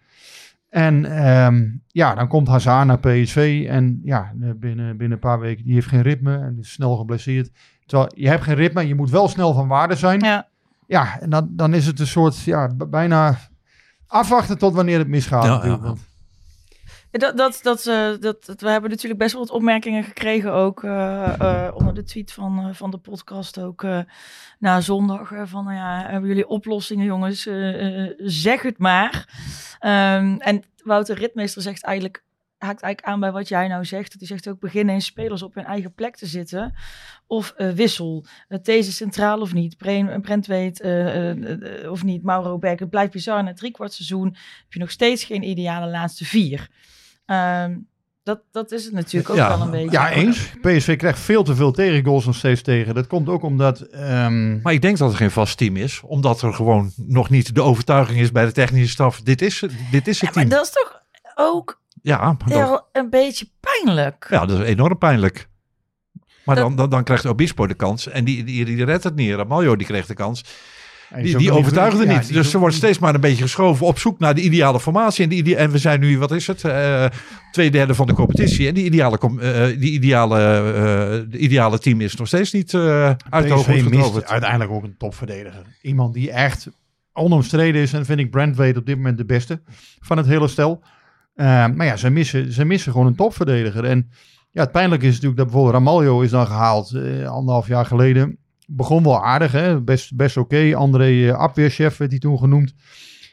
[0.68, 5.64] En ehm, ja, dan komt Hazard naar PSV en ja, binnen, binnen een paar weken,
[5.64, 7.50] die heeft geen ritme en is snel geblesseerd.
[7.86, 10.20] Terwijl je hebt geen ritme, je moet wel snel van waarde zijn.
[10.20, 10.48] Ja.
[10.86, 13.38] Ja, en dan, dan is het een soort, ja, bijna
[14.06, 15.44] afwachten tot wanneer het misgaat.
[15.44, 15.94] Ja, ja.
[17.12, 21.34] Dat, dat, eh, dat, dat- we hebben natuurlijk best wel wat opmerkingen gekregen ook eh,
[21.40, 23.86] eh, onder de tweet van, van de podcast ook
[24.58, 25.32] na zondag.
[25.44, 27.42] van nou ja, hebben jullie oplossingen jongens?
[28.16, 29.28] Zeg het maar.
[29.78, 32.24] Ehm, en Wouter Ritmeester zegt eigenlijk,
[32.58, 34.14] haakt eigenlijk aan bij wat jij nou zegt.
[34.18, 36.74] Hij zegt ook beginnen in spelers op hun eigen plek te zitten.
[37.26, 38.24] Of wissel.
[38.62, 39.76] Deze centraal of niet.
[39.76, 40.80] Bre- Brent weet
[41.88, 42.22] of niet.
[42.22, 42.78] Mauro Beck.
[42.78, 43.44] Het blijft bizar.
[43.44, 44.24] Na drie kwart seizoen
[44.62, 46.68] heb je nog steeds geen ideale laatste vier.
[47.32, 47.76] Ehm,
[48.24, 49.48] Dat, dat is het natuurlijk ook Ja.
[49.48, 49.90] wel een beetje.
[49.90, 50.50] Ja, eens.
[50.60, 52.94] PSV krijgt veel te veel tegengoals nog steeds tegen.
[52.94, 53.80] Dat komt ook omdat...
[53.80, 56.00] ehm, Maar ik denk dat er geen vast team is.
[56.04, 59.20] Omdat er gewoon nog niet de overtuiging is bij de technische staf.
[59.20, 60.48] Dit is, dit is het maar team.
[60.48, 61.02] dat is toch
[61.34, 64.26] ook Ja, heel een beetje pijnlijk.
[64.30, 65.48] ja, dat is enorm pijnlijk.
[66.44, 68.08] Maar Dat- dan, dan, dan krijgt Obispo de kans.
[68.08, 69.34] En die, die, die redt het niet.
[69.34, 70.44] Ramaljo die kreeg de kans.
[71.22, 72.32] Die, die overtuigde niet.
[72.32, 75.24] Dus ook wordt steeds maar een beetje geschoven op zoek naar de ideale formatie.
[75.24, 76.64] En, die en we zijn nu, wat is het?
[76.64, 77.04] Eh,
[77.52, 78.68] twee derde van de competitie.
[78.68, 82.74] En die ideale, com- eh, die ideale, eh, de ideale team is nog steeds niet
[82.74, 84.26] eh uit de hoogte getoverd.
[84.26, 85.62] uiteindelijk ook een topverdediger.
[85.82, 86.68] Iemand die echt
[87.12, 87.92] onomstreden is.
[87.92, 89.60] En vind ik Brandweight op dit moment de beste
[90.00, 90.82] van het hele stel.
[91.34, 93.84] Eh, maar ja, ze missen, ze missen gewoon een topverdediger.
[93.84, 94.10] En
[94.50, 98.38] ja, het pijnlijke is natuurlijk dat bijvoorbeeld Ramaljo is dan gehaald eh, anderhalf jaar geleden.
[98.66, 99.80] Begon wel aardig, hè?
[99.80, 100.74] best, best oké.
[100.74, 102.74] André eh, Abweerchef werd hij toen genoemd.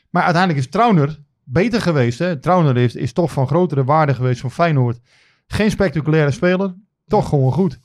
[0.09, 2.19] Maar uiteindelijk is Trauner beter geweest.
[2.19, 2.39] Hè?
[2.39, 4.99] Trauner is, is toch van grotere waarde geweest voor Feyenoord.
[5.47, 6.75] Geen spectaculaire speler,
[7.07, 7.79] toch gewoon goed.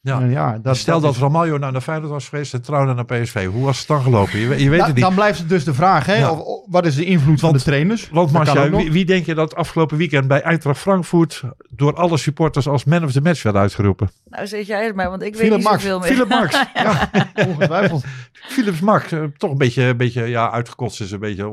[0.00, 0.20] Ja.
[0.20, 3.04] En ja dat, Stel dat is- Ramaljo naar de Feyenoord was geweest en Trouwen naar
[3.04, 3.46] PSV.
[3.46, 4.38] Hoe was het dan gelopen?
[4.38, 5.04] Je, weet- je weet Da- het niet.
[5.04, 6.14] Dan blijft het dus de vraag, hè?
[6.16, 6.30] Ja.
[6.30, 8.08] Of, of- wat is de invloed van de trainers?
[8.12, 12.16] Want Dat Marcia, wie, wie denk je dat afgelopen weekend bij Eintracht Frankfurt door alle
[12.16, 14.10] supporters als man of the match werd uitgeroepen?
[14.24, 15.82] Nou zeg jij het maar, want ik weet niet Max.
[15.82, 16.08] zoveel meer.
[16.08, 16.64] Philip Max.
[16.74, 17.10] Ja,
[17.46, 18.04] ongetwijfeld.
[18.32, 21.50] Philips Max, eh, toch een beetje, een beetje ja, uitgekotst is een beetje eh,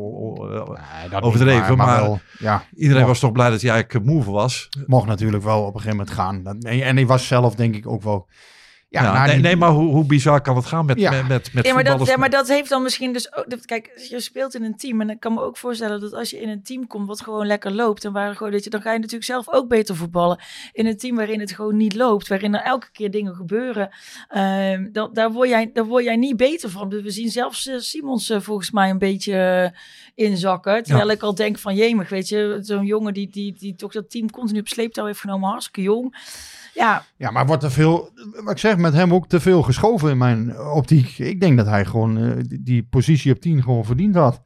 [0.99, 4.31] Nee, dat Overdreven, maar- wel, ja, Iedereen mocht, was toch blij dat hij eigenlijk move
[4.31, 4.69] was.
[4.85, 6.43] mocht natuurlijk wel op een gegeven moment gaan.
[6.43, 8.27] Dat, en, en hij was zelf denk ik ook wel...
[8.95, 11.11] Ja, Ja, nou, nee, die- nee, maar hoe, hoe bizar kan het gaan met, Ja.
[11.11, 12.09] met, met, met Ja maar, dat, voetballers?
[12.09, 13.49] ja, maar dat heeft dan misschien dus ook...
[13.49, 16.29] dat- Kijk, je speelt in een team en ik kan me ook voorstellen dat als
[16.29, 18.81] je in een team komt wat gewoon lekker loopt en waar gewoon dat je, dan
[18.81, 20.39] ga je natuurlijk zelf ook beter voetballen.
[20.73, 23.89] In een team waarin het gewoon niet loopt, waarin er elke keer dingen gebeuren,
[24.29, 26.89] ehm, dan, daar, word jij, daar word jij niet beter van.
[26.89, 29.71] We zien zelfs eh, Simons eh, volgens mij een beetje
[30.15, 30.83] eh, inzakken.
[30.83, 34.09] Terwijl ik al denk van jemig, weet je, zo'n jongen die, die, die toch dat
[34.09, 36.15] team continu op sleeptouw heeft genomen, hartstikke jong.
[36.75, 38.09] Ja, Ja, maar wordt er veel,
[38.43, 41.17] wat ik zeg, met hem ook te veel geschoven in mijn optiek.
[41.17, 44.41] Ik denk dat hij gewoon eh, die, die positie op 10 gewoon verdiend had.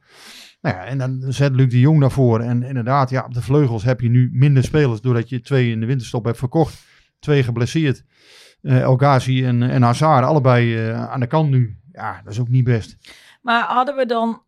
[0.60, 2.40] Nou ja, en dan zet Luc de Jong daarvoor.
[2.40, 5.80] En inderdaad, ja, op de vleugels heb je nu minder spelers doordat je twee in
[5.80, 6.84] de winterstop hebt verkocht.
[7.18, 8.04] Twee geblesseerd.
[8.62, 11.78] Eh El Ghazi en, en Hazard, allebei eh, aan de kant nu.
[11.92, 12.96] Ja, dat is ook niet best.
[13.42, 14.42] Maar hadden we dan,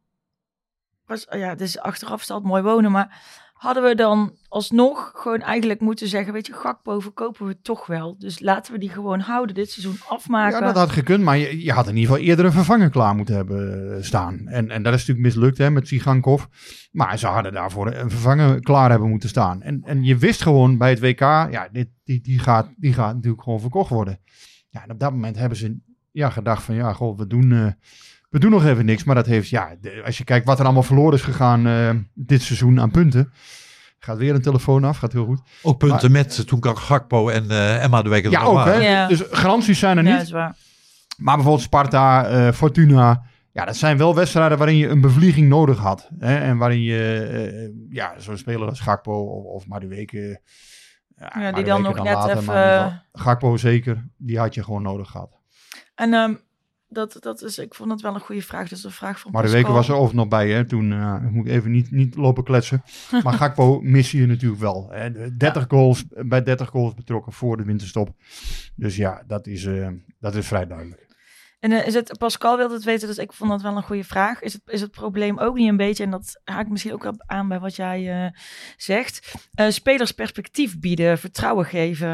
[1.07, 3.21] was, ja, het is achteraf staat mooi wonen, maar
[3.63, 8.17] hadden we dan alsnog gewoon eigenlijk moeten zeggen, weet je, Gakpo verkopen we toch wel.
[8.19, 10.59] Dus laten we die gewoon houden, dit seizoen afmaken.
[10.59, 13.15] Ja, dat had gekund, maar je, je had in ieder geval eerder een vervanger klaar
[13.15, 14.49] moeten hebben eh, staan.
[14.49, 16.45] En, en dat is natuurlijk mislukt hè, met Sigankov.
[16.93, 19.63] Maar ze hadden daarvoor een vervanger klaar hebben moeten staan.
[19.63, 23.15] En, en je wist gewoon bij het WK, ja, dit, die, die, gaat, die gaat
[23.15, 24.21] natuurlijk gewoon verkocht worden.
[24.69, 25.79] Ja, en op dat moment hebben ze
[26.11, 27.67] ja, gedacht van, ja, goh, we doen, eh,
[28.33, 29.05] we doen nog even niks.
[29.05, 31.91] Maar dat heeft, ja, de- als je kijkt wat er allemaal verloren is gegaan eh,
[32.15, 33.33] dit seizoen aan punten.
[33.99, 35.41] Gaat weer een telefoon af, gaat heel goed.
[35.63, 38.55] Ook punten met eh, toen kan Gakpo en eh, Emma de Week er Ja, ook
[38.55, 38.75] waren.
[38.75, 38.81] hè.
[38.91, 39.07] Ja.
[39.09, 40.13] Dus garanties zijn er niet.
[40.13, 40.57] dat is waar.
[41.17, 43.23] Maar bijvoorbeeld Sparta, eh, Fortuna.
[43.53, 46.09] Ja, dat zijn wel wedstrijden waarin je een bevlieging nodig had.
[46.19, 46.39] Hè?
[46.39, 50.41] En waarin je, eh, ja, zo'n speler als Gakpo of, of Madueke.
[51.17, 54.83] Ja, die dan nog net even- maar ieder geval Gakpo zeker, die had je gewoon
[54.83, 55.39] nodig gehad.
[55.95, 56.35] En ehm,
[56.93, 58.69] dat, dat is, ik vond het wel een goede vraag.
[58.69, 60.65] Dus een vraag van Maar de weken was er over nog bij, hè?
[60.65, 62.83] Toen eh, moet ik even niet, niet lopen kletsen.
[63.25, 64.89] Maar Gakpo mis je natuurlijk wel.
[64.91, 65.37] Hè?
[65.37, 68.15] 30 goals, bij 30 goals betrokken voor de winterstop.
[68.75, 69.89] Dus ja, dat is, eh,
[70.21, 71.07] dat is vrij duidelijk.
[71.63, 74.05] En eh, is het, Pascal wilde het weten, dus ik vond dat wel een goede
[74.05, 74.43] vraag.
[74.43, 77.15] Is het, is het probleem ook niet een beetje, en dat haakt misschien ook wel
[77.27, 78.31] aan bij wat jij eh,
[78.77, 82.11] zegt, eh, spelers perspectief bieden, vertrouwen geven.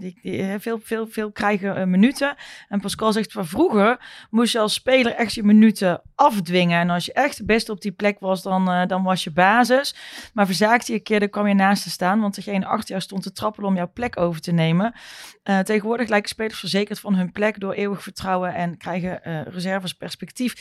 [0.00, 2.36] die, veel, veel, veel krijgen minuten.
[2.68, 6.80] En Pascal zegt van vroeger moest je als speler echt je minuten afdwingen.
[6.80, 9.94] En als je echt de beste op die plek was, dan, dan was je basis.
[10.32, 13.00] Maar verzaakte je een keer, dan kwam je naast te staan, want degene achter jou
[13.00, 14.92] stond te trappelen om jouw plek over te nemen.
[15.62, 20.54] Tegenwoordig lijken spelers verzekerd van hun plek door eeuwig vertrouwen en krijgen eh, reserves perspectief.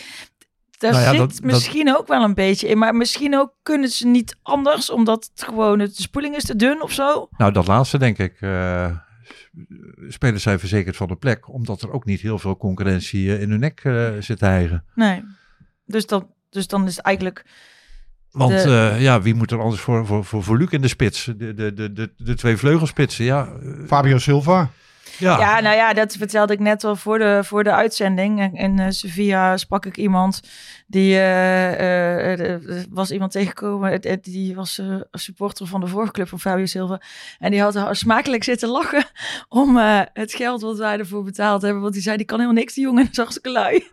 [0.78, 3.54] Daar Nou ja, zit dat- dat- misschien ook wel een beetje in, maar misschien ook
[3.64, 7.28] kunnen ze niet anders, omdat het gewoon het, de spoeling is te dun of zo.
[7.38, 8.38] Nou, dat laatste denk ik.
[8.42, 8.92] eh,
[10.08, 13.50] spelers zijn verzekerd van de plek, omdat er ook niet heel veel concurrentie eh, in
[13.50, 13.80] hun nek
[14.20, 14.84] zit te hijgen.
[14.96, 15.24] Nee.
[15.86, 17.46] Dus, dat, dus dan is het eigenlijk.
[18.32, 20.88] Want De- eh, ja, wie moet er anders voor, voor, voor, voor Luc in de
[20.88, 21.26] spits?
[21.38, 23.50] De, de, de, de, de twee vleugelspitsen, ja.
[23.88, 24.70] Fabio Silva.
[25.18, 25.40] Ja.
[25.40, 28.40] Ja, nou ja, dat vertelde ik net al voor de, voor de uitzending.
[28.40, 30.42] En in eh, Sevilla sprak ik iemand
[30.88, 34.02] die eh, eh, was iemand tegengekomen.
[34.22, 37.02] Die was supporter van de vorige club van Fabio Silva.
[37.40, 39.06] En die had smakelijk zitten lachen
[39.50, 39.78] om
[40.14, 41.82] het geld wat wij ervoor betaald hebben.
[41.82, 43.08] Want die zei, die kan helemaal niks, die jongen.
[43.12, 43.84] Is hartstikke lui.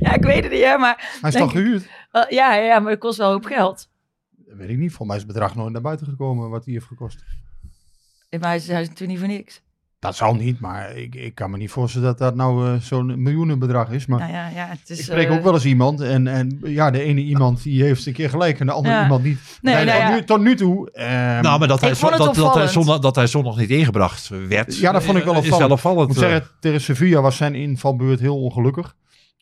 [0.00, 1.88] Ja, ik weet het niet, hè, maar Hij is Denk toch gehuurd?
[2.10, 3.88] eh, ja, ja, maar het kost wel hoop geld.
[4.36, 4.88] Dat weet ik niet.
[4.88, 7.24] Volgens mij is het bedrag nooit naar buiten gekomen wat die heeft gekost.
[8.30, 9.62] Maar hij is, hij is natuurlijk niet voor niks.
[10.00, 13.22] Dat zal niet, maar ik, ik kan me niet voorstellen dat dat nou eh, zo'n
[13.22, 14.06] miljoenenbedrag is.
[14.06, 16.58] Maar Nou ja, ja, het is, ik spreek eh, ook wel eens iemand en, en
[16.64, 19.02] ja, de ene iemand die heeft een keer gelijk en de andere Ja.
[19.02, 19.38] iemand niet.
[19.62, 20.90] Nee, Nee, nou nu, tot nu toe.
[20.90, 24.28] ehm, Nou, maar dat hij, zo- dat, dat, hij zondag, dat hij zondag niet ingebracht
[24.48, 24.76] werd.
[24.78, 25.68] Ja, dat vond ik wel eh, Is opvallend.
[25.68, 26.10] wel opvallend.
[26.10, 28.94] Ik moet zeggen, tegen Sevilla was zijn invalbeurt heel ongelukkig.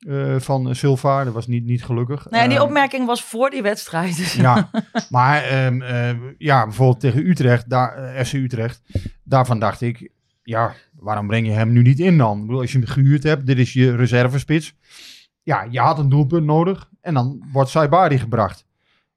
[0.08, 2.26] eh, van Silva, dat was niet, niet gelukkig.
[2.30, 4.16] Nee, die opmerking was voor die wedstrijd.
[4.16, 4.32] Dus.
[4.46, 4.70] Ja,
[5.10, 8.82] maar ehm, eh, ja, bijvoorbeeld tegen Utrecht, daar, FC Utrecht,
[9.24, 10.10] daarvan dacht ik,
[10.46, 12.36] ja, waarom breng je hem nu niet in dan?
[12.36, 14.76] Ik bedoel, als je hem gehuurd hebt, dit is je reservespits.
[15.42, 18.66] Ja, je had een doelpunt nodig en dan wordt Saibari gebracht.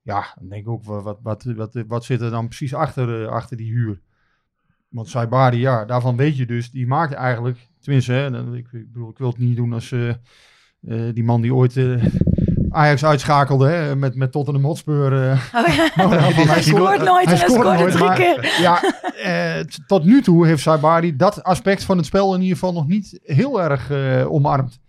[0.01, 3.29] Ja, dan denk ik ook, wat, wat, wat, wat, zit er dan precies achter, eh,
[3.29, 4.01] achter die huur?
[4.87, 9.09] Want Saibari, ja, daarvan weet je dus, die maakt eigenlijk, tenminste, hè, ik, ik bedoel,
[9.09, 10.15] ik wil het niet doen als eh, eh,
[11.13, 11.75] die man die ooit
[12.71, 15.13] Ajax uitschakelde hè, met, met Tottenham Hotspur.
[15.29, 15.89] eh, Oh ja.
[16.09, 18.55] daarvan- Hij scoort nooit en hij scoorde drie maar, keer.
[18.61, 18.81] Ja,
[19.23, 22.87] eh, tot nu toe heeft Saibari dat aspect van het spel in ieder geval nog
[22.87, 24.79] niet heel erg eh, omarmd.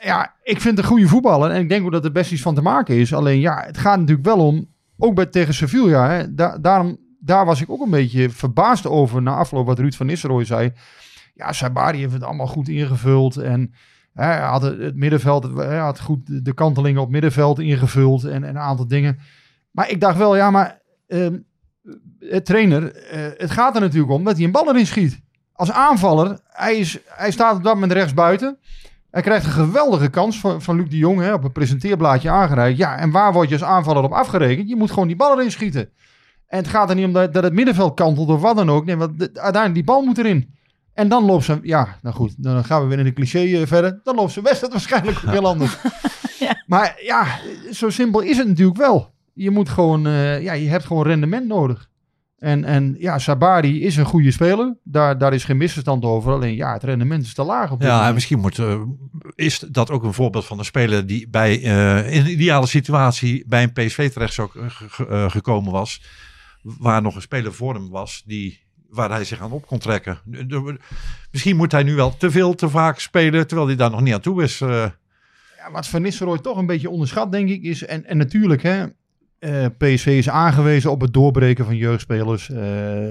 [0.00, 2.42] Ja, ik vind het een goede voetballer en ik denk ook dat er best iets
[2.42, 3.14] van te maken is.
[3.14, 4.66] Alleen ja, het gaat natuurlijk wel om,
[4.98, 9.22] ook bij tegen Sevilla, hè, da- daarom, daar was ik ook een beetje verbaasd over
[9.22, 10.72] na afloop wat Ruud van Nistelrooy zei.
[11.34, 13.74] Ja, Saibari heeft het allemaal goed ingevuld en
[14.24, 18.58] hij had het, middenveld, hij had goed de- kantelingen op middenveld ingevuld en, en een
[18.58, 19.18] aantal dingen.
[19.70, 21.36] Maar ik dacht wel, ja, maar ehm,
[22.20, 25.20] eh, trainer, eh, het gaat er natuurlijk om dat hij een bal erin schiet.
[25.52, 28.58] Als aanvaller, hij, is, hij staat op dat moment rechts buiten.
[29.10, 32.78] Hij krijgt een geweldige kans van, van Luc de Jong hè, op een presenteerblaadje aangereikt.
[32.78, 34.68] Ja, en waar word je als aanvaller op afgerekend?
[34.68, 35.88] Je moet gewoon die bal erin schieten.
[36.46, 38.84] En het gaat er niet om dat, dat het middenveld kantelt of wat dan ook.
[38.84, 40.54] Nee, want de- uiteindelijk die bal moet erin.
[40.98, 43.66] En dan loopt ze, ja, nou goed, dan gaan we weer in de cliché eh,
[43.66, 44.00] verder.
[44.02, 45.76] Dan loopt ze wedstrijd waarschijnlijk heel anders.
[46.38, 46.62] Ja.
[46.66, 47.26] Maar ja,
[47.72, 49.14] zo simpel is het natuurlijk wel.
[49.34, 51.88] Je moet gewoon, eh, ja, je hebt gewoon rendement nodig.
[52.38, 54.76] En, en ja, Sabari is een goede speler.
[54.82, 56.32] Daar, daar is geen misverstand over.
[56.32, 58.80] Alleen ja, het rendement is te laag op Ja, en misschien moet, eh,
[59.34, 61.54] is dat ook een voorbeeld van een speler die bij,
[62.10, 66.02] in een ideale situatie bij een PSV terecht zou ge- ge- gekomen was.
[66.62, 70.18] Waar nog een speler voor hem was die, waar hij zich aan op kon trekken.
[71.30, 74.14] Misschien moet hij nu wel te veel, te vaak spelen, terwijl hij daar nog niet
[74.14, 74.60] aan toe is.
[74.60, 74.68] eh.
[75.56, 77.84] Ja, wat Van Nistelrooy toch een beetje onderschat, denk ik, is...
[77.84, 78.84] En, en natuurlijk, hè,
[79.38, 82.50] eh, PSV is aangewezen op het doorbreken van jeugdspelers.
[82.50, 82.62] Eh,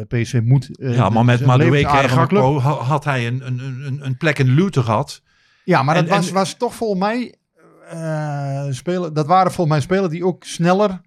[0.07, 0.79] PSV moet...
[0.79, 2.09] eh, ja, maar met Madueke en.
[2.09, 5.21] Gakpo had hij een, een, een, een plek in de luwte gehad.
[5.63, 7.35] Ja, maar dat En- was, en- was toch volgens mij...
[8.73, 11.01] spelen, dat waren volgens mij spelers die ook sneller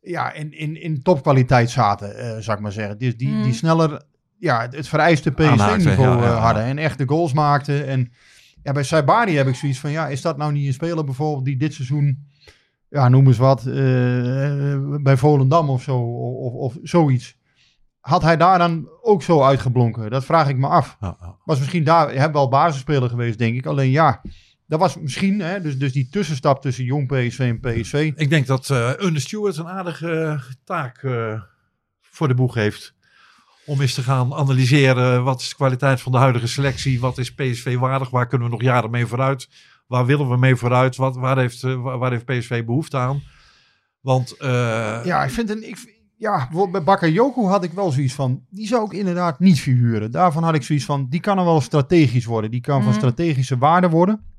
[0.00, 2.98] ja, in, in, in topkwaliteit zaten, eh zou ik maar zeggen.
[2.98, 3.42] Die, die, Mm.
[3.42, 4.02] die sneller
[4.38, 6.36] ja, het, het vereiste PSV-niveau ja, ja, ja.
[6.36, 7.86] eh, hadden en echt de goals maakten.
[7.86, 8.12] En
[8.62, 11.44] ja, bij Saibari heb ik zoiets van, ja, is dat nou niet een speler bijvoorbeeld
[11.44, 12.26] die dit seizoen,
[12.88, 15.98] ja, noem eens wat, eh, bij Volendam of zo,
[16.34, 17.38] of, of zoiets.
[18.00, 20.10] Had hij daar dan ook zo uitgeblonken?
[20.10, 20.96] Dat vraag ik me af.
[21.00, 21.36] Ja, ja.
[21.44, 23.66] Was misschien daar hij wel basisspeler geweest, denk ik.
[23.66, 24.22] Alleen ja,
[24.70, 28.12] dat was misschien, hè, dus, dus die tussenstap tussen jong PSV en PSV.
[28.16, 31.40] Ik denk dat eh Ernest Stewart een aardige eh, taak eh,
[32.00, 32.94] voor de boeg heeft.
[33.66, 37.00] Om eens te gaan analyseren wat is de kwaliteit van de huidige selectie.
[37.00, 38.10] Wat is PSV waardig?
[38.10, 39.48] Waar kunnen we nog jaren mee vooruit?
[39.86, 40.96] Waar willen we mee vooruit?
[40.96, 43.22] Wat, waar, heeft, waar, heeft PSV behoefte aan?
[44.00, 45.68] Want eh, Ja, ik vind een.
[45.68, 48.44] Ik, ja, bij Bakayoko had ik wel zoiets van.
[48.50, 50.10] Die zou ik inderdaad niet verhuren.
[50.10, 51.06] Daarvan had ik zoiets van.
[51.08, 52.50] Die kan er wel strategisch worden.
[52.50, 52.98] Die kan van Mhm.
[52.98, 54.29] strategische waarde worden.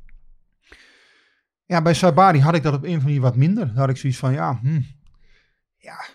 [1.71, 3.67] Ja, bij Sabari had ik dat op een of andere wat minder.
[3.67, 4.33] Daar had ik zoiets van.
[4.33, 4.81] Ja, hm,
[5.77, 6.05] ja,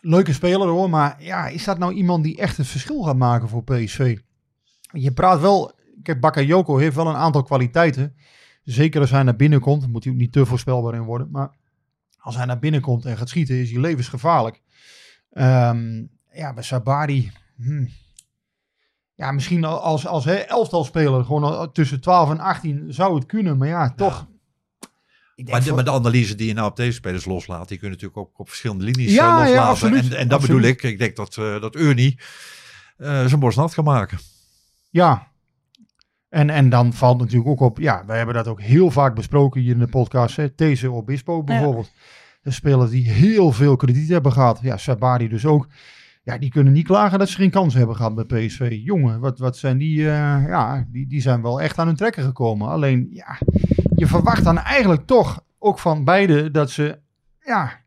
[0.00, 0.90] leuke speler hoor.
[0.90, 4.18] Maar ja, is dat nou iemand die echt het verschil gaat maken voor PSV?
[4.92, 5.72] Je praat wel.
[6.02, 8.16] Kijk, Bakayoko heeft wel een aantal kwaliteiten.
[8.62, 9.86] Zeker als hij naar binnen komt.
[9.86, 11.30] Moet hij ook niet te voorspelbaar in worden.
[11.30, 11.50] Maar
[12.18, 14.62] als hij naar binnen komt en gaat schieten, is hij levensgevaarlijk.
[15.30, 17.32] Ehm, ja, bij Sabari.
[17.56, 17.88] hmm.
[19.14, 23.58] Ja, misschien al- als, als hè, elftalspeler, gewoon tussen 12 en 18 zou het kunnen.
[23.58, 24.28] Maar ja, toch.
[25.40, 27.78] Ik denk maar, de, maar de analyse die je nou op deze spelers loslaat, die
[27.78, 29.68] kun je natuurlijk ook op verschillende linies Ja, eh, ja, loslaten.
[29.68, 30.10] absoluut.
[30.12, 30.56] en, en dat Absoluut.
[30.60, 30.82] bedoel ik.
[30.82, 32.18] Ik denk dat, eh dat Ernie
[32.96, 34.18] eh, zijn borst nat kan maken.
[34.90, 35.28] Ja.
[36.28, 39.60] En, en dan valt natuurlijk ook op, ja, wij hebben dat ook heel vaak besproken
[39.60, 40.36] hier in de podcast.
[40.36, 41.92] Hè, These Obispo bijvoorbeeld.
[42.42, 44.58] De spelers die heel veel krediet hebben gehad.
[44.62, 45.66] Ja, Sabari dus ook.
[46.22, 48.78] Ja, die kunnen niet klagen dat ze geen kans hebben gehad bij PSV.
[48.84, 52.22] Jongen, wat, wat zijn die, eh, ja, die, die zijn wel echt aan hun trekken
[52.24, 52.68] gekomen.
[52.68, 53.38] Alleen, ja,
[54.00, 56.98] je verwacht dan eigenlijk toch ook van beide dat ze,
[57.40, 57.80] ja,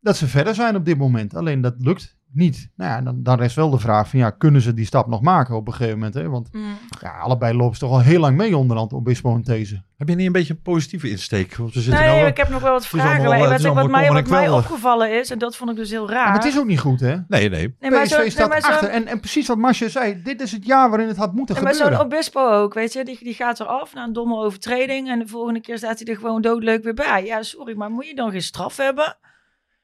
[0.00, 1.34] dat ze verder zijn op dit moment.
[1.34, 2.70] Alleen dat lukt niet.
[2.76, 5.20] Nou ja, dan, dan rest wel de vraag van ja, kunnen ze die stap nog
[5.20, 6.14] maken op een gegeven moment?
[6.14, 6.28] Hè?
[6.28, 6.76] Want Mm.
[7.00, 9.82] ja, allebei lopen ze toch al heel lang mee onderhand Obispo en deze.
[9.96, 11.56] Heb je niet een beetje een positieve insteek?
[11.56, 13.08] Want we zitten Nee, nou wel- ik heb nog wel wat vragen.
[13.26, 14.10] allemaal, wat, wat, mij,
[14.50, 16.24] wat opgevallen is, en dat vond ik dus heel raar.
[16.26, 17.16] Maar het is ook niet goed, hè?
[17.28, 17.76] Nee, nee.
[17.80, 18.88] Nee, maar PSV zo- nee, staat zo- achter.
[18.88, 21.60] En, en precies wat Masje zei, dit is het jaar waarin het had moeten Ja,
[21.62, 21.96] maar gebeuren.
[21.98, 25.26] zo'n Obispo ook, weet je, die, die gaat eraf na een domme overtreding en de
[25.26, 27.24] volgende keer staat hij er gewoon doodleuk weer bij.
[27.24, 29.16] Ja, sorry, maar moet je dan geen straf hebben?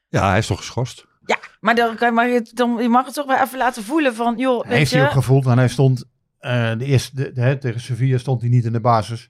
[0.09, 1.05] Ja, hij is toch geschorst?
[1.25, 3.83] Ja, maar dan, kan je, maar je, dan, je mag het toch wel even laten
[3.83, 4.97] voelen van, joh, weet heeft je...
[4.97, 6.03] hij ook gevoeld, want hij stond
[6.39, 9.29] eh, de eerste, de, de- tegen Sevilla stond hij niet in de basis.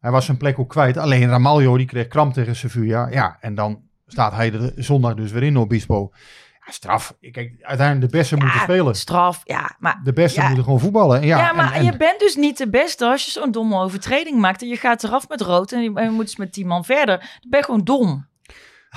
[0.00, 0.96] Hij was zijn plek ook kwijt.
[0.96, 3.08] Alleen Ramaljo die kreeg kramp tegen Sevilla.
[3.10, 6.10] Ja, en dan staat hij er zondag dus weer in, Obispo.
[6.66, 7.16] Ja, straf.
[7.20, 8.94] Kijk, uiteindelijk de beste moeten spelen.
[8.94, 10.00] straf, ja, maar...
[10.04, 10.46] De beste ja.
[10.46, 11.26] moeten gewoon voetballen.
[11.26, 13.78] Ja, Ja, maar en, en- je bent dus niet de beste als je zo'n domme
[13.80, 16.52] overtreding maakt en je gaat eraf met rood en je, en je moet dus met
[16.52, 17.18] tien man verder.
[17.18, 18.26] Dan ben je gewoon dom.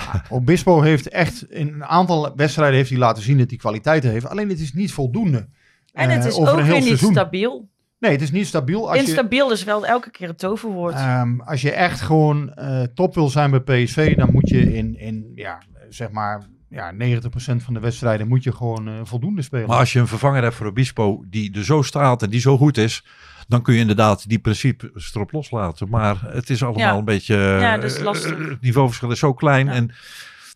[0.30, 4.28] Obispo heeft echt in een aantal wedstrijden heeft hij laten zien dat hij kwaliteiten heeft.
[4.28, 5.48] Alleen het is niet voldoende.
[5.94, 7.12] En het Eh, is ook weer niet seizoen.
[7.12, 7.70] stabiel.
[8.00, 8.90] Nee, het is niet stabiel.
[8.90, 10.94] Als je, Instabiel is wel elke keer het toverwoord.
[10.94, 15.00] Ehm, als je echt gewoon eh, top wil zijn bij PSV, dan moet je in,
[15.00, 19.68] in ja, zeg maar ja, 90% van de wedstrijden moet je gewoon eh, voldoende spelen.
[19.68, 22.58] Maar als je een vervanger hebt voor Obispo die er zo staat en die zo
[22.58, 23.06] goed is,
[23.50, 25.90] dan kun je inderdaad die principes erop loslaten.
[25.90, 26.98] Maar het is allemaal Ja.
[26.98, 27.36] een beetje...
[27.36, 28.38] Ja, dat is eh, lastig.
[28.50, 29.72] Het niveauverschil is zo klein Ja.
[29.72, 29.92] en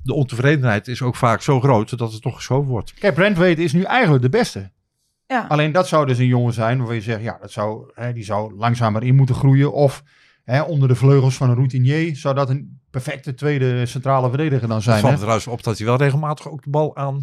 [0.04, 2.94] de ontevredenheid is ook vaak zo groot dat het toch geschoven wordt.
[2.94, 4.72] Kijk, Brentwaite is nu eigenlijk de beste.
[5.28, 5.46] Ja.
[5.50, 8.24] Alleen dat zou dus een jongen zijn waarvan je zegt, ja, dat zou, hè, die
[8.24, 9.74] zou langzamer in moeten groeien.
[9.74, 10.04] Of
[10.44, 14.76] hè, onder de vleugels van een routinier zou dat een perfecte tweede centrale verdediger dan
[14.76, 15.00] Het zijn.
[15.00, 15.18] valt Hè?
[15.18, 17.22] er trouwens op dat hij wel regelmatig ook de bal aan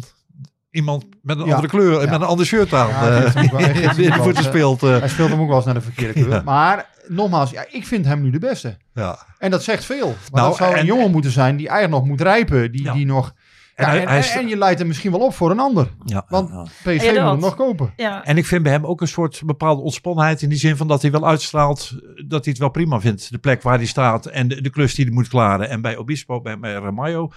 [0.71, 1.49] iemand met een Ja.
[1.55, 2.11] andere kleur en Ja.
[2.11, 3.31] met een ander shirt aan Ja, hij eh,
[4.23, 4.83] voeten eens, speelt.
[4.83, 4.99] eh.
[4.99, 6.29] Hij speelt hem ook wel eens naar de verkeerde kleur.
[6.35, 6.41] Ja.
[6.41, 8.77] Maar nogmaals, ja, ik vind hem nu de beste.
[8.93, 9.19] ja.
[9.37, 10.07] En dat zegt veel.
[10.07, 12.71] Maar Nou, dat zou een en- jongen moeten zijn die eigenlijk nog moet rijpen.
[12.71, 12.93] Die, Ja.
[12.93, 13.33] die nog...
[13.75, 15.87] En hij- en, hij is- en je leidt hem misschien wel op voor een ander.
[16.05, 16.63] Ja, Want ja.
[16.63, 17.93] PSV Ja, moet hem nog kopen.
[17.95, 18.23] Ja.
[18.25, 21.01] En ik vind bij hem ook een soort bepaalde ontspannenheid in die zin van dat
[21.01, 21.91] hij wel uitstraalt
[22.27, 23.31] dat hij het wel prima vindt.
[23.31, 25.69] De plek waar hij staat en de, de klus die hij moet klaren.
[25.69, 27.31] En bij Obispo, bij, bij Ramallo,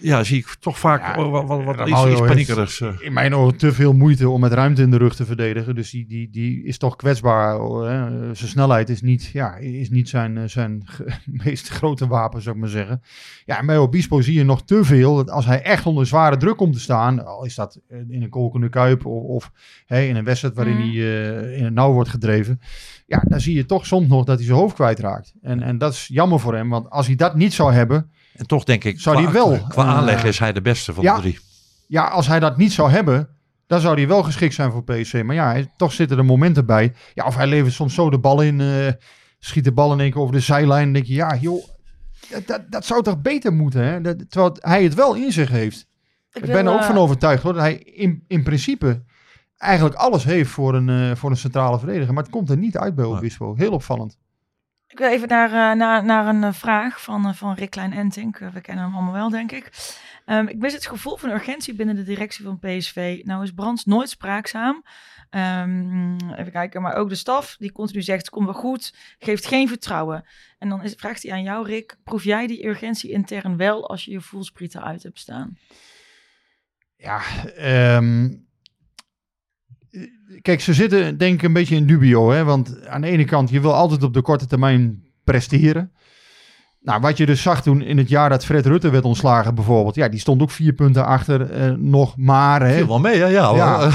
[0.00, 2.80] ja, zie ik toch vaak Ja, wat, wat, wat iets, paniekerigs.
[2.80, 2.88] eh.
[3.00, 5.74] In mijn ogen te veel moeite om met ruimte in de rug te verdedigen.
[5.74, 7.60] Dus die, die, die is toch kwetsbaar.
[7.60, 8.34] oh, Hè.
[8.34, 10.84] Zijn snelheid is niet, ja, is niet zijn, eh, zijn
[11.44, 13.02] meest grote wapen, zou ik maar zeggen.
[13.44, 15.16] Ja, en bij Obispo zie je nog te veel.
[15.16, 17.24] Dat als hij echt onder zware druk komt te staan.
[17.26, 19.50] Al is dat eh, in een kolkende kuip of, of
[19.86, 20.82] hè, in een wedstrijd waarin Mhm.
[20.90, 20.92] hij
[21.50, 22.60] eh, in het nauw wordt gedreven.
[23.06, 25.34] Ja, dan zie je toch soms nog dat hij zijn hoofd kwijtraakt.
[25.42, 26.68] En, en dat is jammer voor hem.
[26.68, 28.10] Want als hij dat niet zou hebben.
[28.36, 30.94] En toch denk ik, Zou qua, die wel, qua eh, aanleg is hij de beste
[30.94, 31.14] van ja.
[31.14, 31.38] de drie.
[31.86, 33.28] Ja, als hij dat niet zou hebben,
[33.66, 35.22] dan zou hij wel geschikt zijn voor PSV.
[35.24, 36.94] Maar ja, hij- toch zitten er momenten bij.
[37.14, 38.92] Ja, of hij levert soms zo de bal in, eh,
[39.38, 40.84] schiet de bal in één keer over de zijlijn.
[40.84, 41.64] Dan denk je, ja, joh,
[42.30, 44.00] dat, dat, dat zou toch beter moeten, hè?
[44.00, 45.86] Dat, terwijl hij het wel in zich heeft.
[46.32, 49.02] Ik, ben er ook eh, van overtuigd hoor, dat hij in, in principe
[49.56, 52.14] eigenlijk alles heeft voor een, eh, voor een centrale verdediger.
[52.14, 53.04] Maar het komt er niet uit bij.
[53.04, 53.54] Obispo.
[53.56, 54.18] Heel opvallend.
[55.00, 58.40] Even naar, eh, naar, naar een eh, vraag van, eh, van Rick Klein-Entink.
[58.40, 59.70] Eh, we kennen hem allemaal wel, denk ik.
[60.24, 63.20] Ehm, ik mis het gevoel van urgentie binnen de directie van PSV.
[63.24, 64.84] Nou is Brands nooit spraakzaam.
[65.30, 69.68] Ehm, even kijken, maar ook de staf die continu zegt, komt wel goed, geeft geen
[69.68, 70.24] vertrouwen.
[70.58, 74.04] En dan is, vraagt hij aan jou, Rick, proef jij die urgentie intern wel als
[74.04, 75.58] je je voelsprieten uit hebt staan?
[76.96, 77.20] Ja,
[77.56, 78.28] ehm,
[80.42, 82.30] kijk, ze zitten denk ik een beetje in dubio.
[82.30, 82.44] Hè?
[82.44, 85.90] Want aan de ene kant, je wil altijd op de korte termijn presteren.
[86.80, 89.94] Nou, wat je dus zag toen in het jaar dat Fred Rutte werd ontslagen bijvoorbeeld.
[89.94, 92.62] Ja, die stond ook vier punten achter eh, nog maar.
[92.62, 92.74] Hè?
[92.76, 93.26] Viel wel mee, hè?
[93.26, 93.90] Ja, Ja.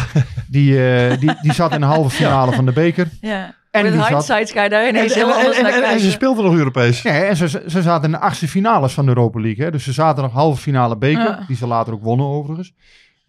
[0.48, 3.08] Die, eh, die, die zat in de halve finale van de beker.
[3.22, 5.84] Ja, En met die zat- hindsight ga je daar ineens en, en, anders en, naar
[5.84, 7.02] en- ze speelden nog Europees.
[7.02, 9.66] Ja, en ze, ze zaten in de achtste finales van de Europa League.
[9.66, 9.72] Hè?
[9.72, 11.22] Dus ze zaten nog halve finale beker.
[11.24, 11.44] Ja.
[11.48, 12.74] Die ze later ook wonnen overigens.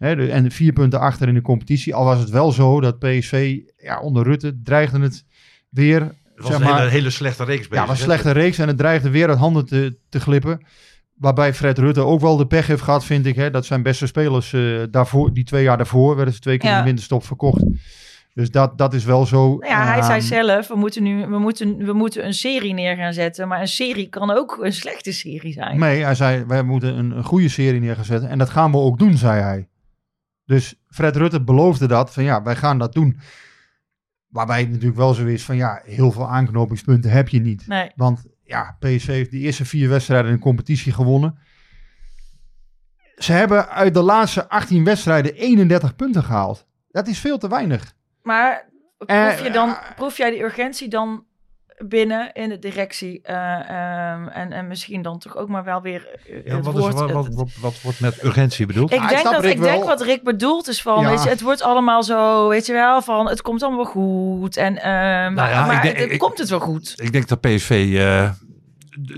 [0.03, 1.95] Hè, de, en vier punten achter in de competitie.
[1.95, 5.25] Al was het wel zo dat PSV ja, onder Rutte dreigde het
[5.69, 5.99] weer...
[6.01, 7.83] Het was zeg een maar, hele, hele slechte reeks bezig.
[7.83, 10.65] ja, was een slechte reeks en het dreigde weer uit handen te, te glippen.
[11.13, 13.35] Waarbij Fred Rutte ook wel de pech heeft gehad, vind ik.
[13.35, 14.61] Hè, dat zijn beste spelers eh,
[14.91, 16.75] daarvoor, die twee jaar daarvoor werden ze twee keer Ja.
[16.75, 17.63] in de winterstop verkocht.
[18.33, 19.47] Dus dat, dat is wel zo.
[19.47, 22.73] Nou Ja, hij zei Ehm, zelf, we moeten nu we moeten, we moeten een serie
[22.73, 23.47] neer gaan zetten.
[23.47, 25.79] Maar een serie kan ook een slechte serie zijn.
[25.79, 28.29] Nee, hij zei, wij moeten een, een goede serie neerzetten.
[28.29, 29.67] En dat gaan we ook doen, zei hij.
[30.45, 33.19] Dus Fred Rutte beloofde dat, van ja, wij gaan dat doen.
[34.27, 37.67] Waarbij het natuurlijk wel zo is van ja, heel veel aanknopingspunten heb je niet.
[37.67, 37.91] Nee.
[37.95, 41.37] Want ja, PSV heeft de eerste vier wedstrijden in de competitie gewonnen.
[43.15, 46.67] Ze hebben uit de laatste 18 wedstrijden 31 punten gehaald.
[46.91, 47.93] Dat is veel te weinig.
[48.21, 48.71] Maar
[49.05, 51.25] Eh, proef, je dan, proef jij die urgentie dan
[51.87, 53.19] binnen in de directie.
[53.23, 53.35] eh,
[53.69, 56.81] ehm, en, en misschien dan toch ook maar wel weer eh, Ja, het wat, is,
[56.81, 58.93] wat, wat, wat, wat wordt met urgentie bedoeld?
[58.93, 61.09] ik Ah, denk, snap dat, Rick ik denk wat Rick bedoelt is van, Ja.
[61.09, 64.57] weet je, het wordt allemaal zo, weet je wel, van het komt allemaal wel goed.
[64.57, 66.93] En, ehm, maar Nou ja, maar ik denk- het- ik- komt het wel goed?
[66.95, 67.69] Ik denk dat PSV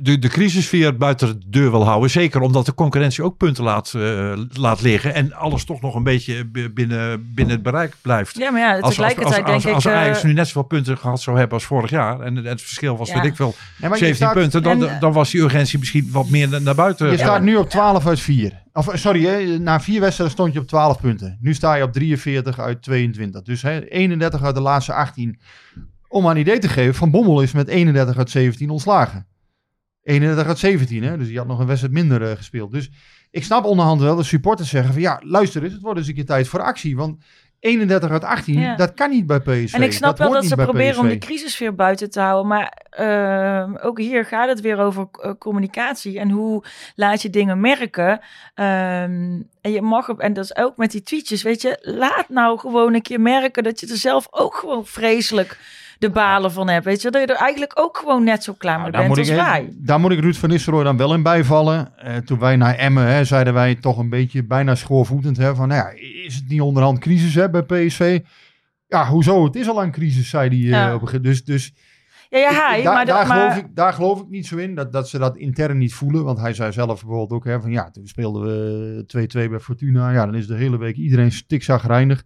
[0.01, 2.09] de, de crisissfeer buiten de deur wil houden.
[2.09, 5.13] Zeker omdat de concurrentie ook punten laat, eh, laat liggen.
[5.13, 8.37] En alles toch nog een beetje binnen, binnen het bereik blijft.
[8.37, 9.91] Ja, maar ja, Als, als, als, tegelijkertijd als, denk als ik...
[9.91, 12.19] Ajax eh, nu net zoveel punten gehad zou hebben als vorig jaar.
[12.19, 13.15] En het verschil was, Ja.
[13.15, 14.63] weet ik veel, Nee, maar je 17 staat- punten.
[14.63, 17.11] Dan, en- dan was die urgentie misschien wat meer na- naar buiten.
[17.11, 18.63] Je staat nu op 12 uit 4.
[18.73, 21.37] Of eh, sorry, hè, na vier wedstrijden stond je op 12 punten.
[21.41, 23.41] Nu sta je op 43 uit 22.
[23.41, 25.39] Dus hè, 31 uit de laatste 18.
[26.07, 29.25] Om een idee te geven, Van Bommel is met 31 uit 17 ontslagen.
[30.05, 31.17] 31 uit 17, hè?
[31.17, 32.71] dus die had nog een wedstrijd minder eh, gespeeld.
[32.71, 32.89] Dus
[33.31, 36.13] ik snap onderhand wel de supporters zeggen van ja, luister eens, het wordt eens een
[36.13, 36.95] keer tijd voor actie.
[36.95, 37.17] Want
[37.59, 38.75] 31 uit 18, Ja.
[38.75, 39.73] dat kan niet bij PSV.
[39.73, 42.47] En ik snap wel dat ze proberen om de crisissfeer buiten te houden.
[42.47, 46.19] Maar ehm, ook hier gaat het weer over eh, communicatie.
[46.19, 46.63] En hoe
[46.95, 48.19] laat je dingen merken.
[48.53, 52.29] Ehm, en je mag op, en dat is ook met die tweetjes, weet je, laat
[52.29, 55.59] nou gewoon een keer merken dat je er zelf ook gewoon vreselijk
[55.99, 56.85] de balen van hebt.
[56.85, 59.15] Weet je, dat je er eigenlijk ook gewoon net zo klaar mee Nou, daar, bent
[59.17, 59.73] moet ik, als hè, wij.
[59.77, 61.97] daar moet ik Ruud van Nistelrooy dan wel in bijvallen.
[61.97, 65.37] Eh, toen wij naar Emmen, hè, zeiden wij toch een beetje bijna schoorvoetend.
[65.37, 68.19] Hè, van, nou ja, is het niet onderhand crisis hè, bij PSV?
[68.87, 69.43] Ja, hoezo?
[69.43, 70.87] Het is al een crisis, zei hij.
[70.87, 71.73] eh, op dus dus
[72.29, 72.77] Ja, ja, ik- hij.
[72.77, 75.09] ik- daar, maar, daar, maar geloof ik, daar geloof ik niet zo in, dat, dat
[75.09, 76.23] ze dat intern niet voelen.
[76.23, 80.11] Want hij zei zelf bijvoorbeeld ook, hè, van ja, toen speelden we 2-2 bij Fortuna.
[80.11, 82.23] Ja, dan is de hele week iedereen stikzagrijnig.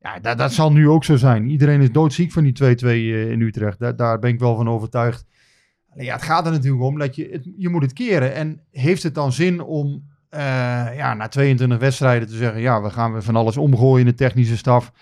[0.00, 1.50] Ja, dat, dat zal nu ook zo zijn.
[1.50, 3.78] Iedereen is doodziek van die 2-2 eh, in Utrecht.
[3.78, 5.26] Daar, daar ben ik wel van overtuigd.
[5.94, 8.34] Ja, het gaat er natuurlijk om dat je, het, je moet het keren.
[8.34, 10.40] En heeft het dan zin om eh,
[10.96, 12.60] ja, na 22 wedstrijden te zeggen...
[12.60, 14.92] ja, we gaan weer van alles omgooien in de technische staf.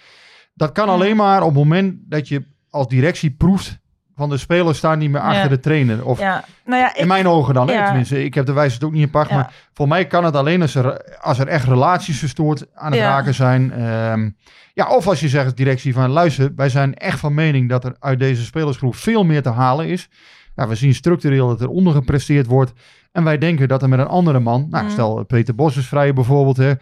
[0.55, 3.79] Dat kan alleen maar op het moment dat je als directie proeft...
[4.17, 5.49] van de spelers staan niet meer achter Ja.
[5.49, 6.05] de trainer.
[6.05, 7.85] Of ja, nou ja, ik, in mijn ogen dan, hè?
[7.85, 8.25] tenminste.
[8.25, 9.31] Ik heb de wijze het ook niet in pacht.
[9.31, 13.01] Maar voor mij kan het alleen als er, als er echt relaties verstoord aan het
[13.01, 13.73] raken zijn.
[13.73, 14.31] Ehm,
[14.75, 17.97] ja, of als je zegt directie van luister, wij zijn echt van mening dat er
[17.99, 20.09] uit deze spelersgroep veel meer te halen is.
[20.55, 22.73] We zien structureel dat er ondergepresteerd wordt.
[23.13, 24.91] En wij denken dat er met een andere man, nou Mm.
[24.91, 26.57] stel Peter Bos is vrij bijvoorbeeld.
[26.57, 26.73] Hè,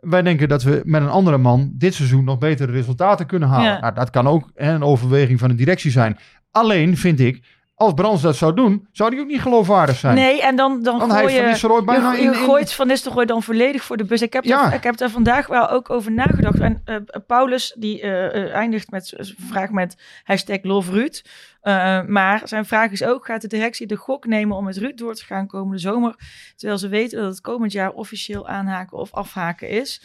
[0.00, 3.72] wij denken dat we met een andere man dit seizoen nog betere resultaten kunnen halen.
[3.72, 3.80] Ja.
[3.80, 6.18] Nou, dat kan ook hè, een overweging van de directie zijn.
[6.50, 10.14] Alleen vind ik, als Brands dat zou doen, zou die ook niet geloofwaardig zijn.
[10.14, 11.42] Nee, en dan, dan gooi Van je...
[11.42, 14.22] Nistelrooy bijna je, in- je in- gooit Van Nistelrooy dan volledig voor de bus.
[14.22, 14.62] Ik heb, Ja.
[14.62, 16.58] daar, ik heb daar vandaag wel ook over nagedacht.
[16.60, 16.96] En eh,
[17.26, 21.22] Paulus, die eh, eh, eindigt met vraag met hashtag love Ruud.
[21.60, 24.98] Eh, maar zijn vraag is ook, gaat de directie de gok nemen om met Ruud
[24.98, 26.14] door te gaan komende zomer?
[26.56, 30.02] Terwijl ze weten dat het komend jaar officieel aanhaken of afhaken is.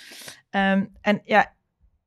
[0.50, 1.54] Ehm, en ja,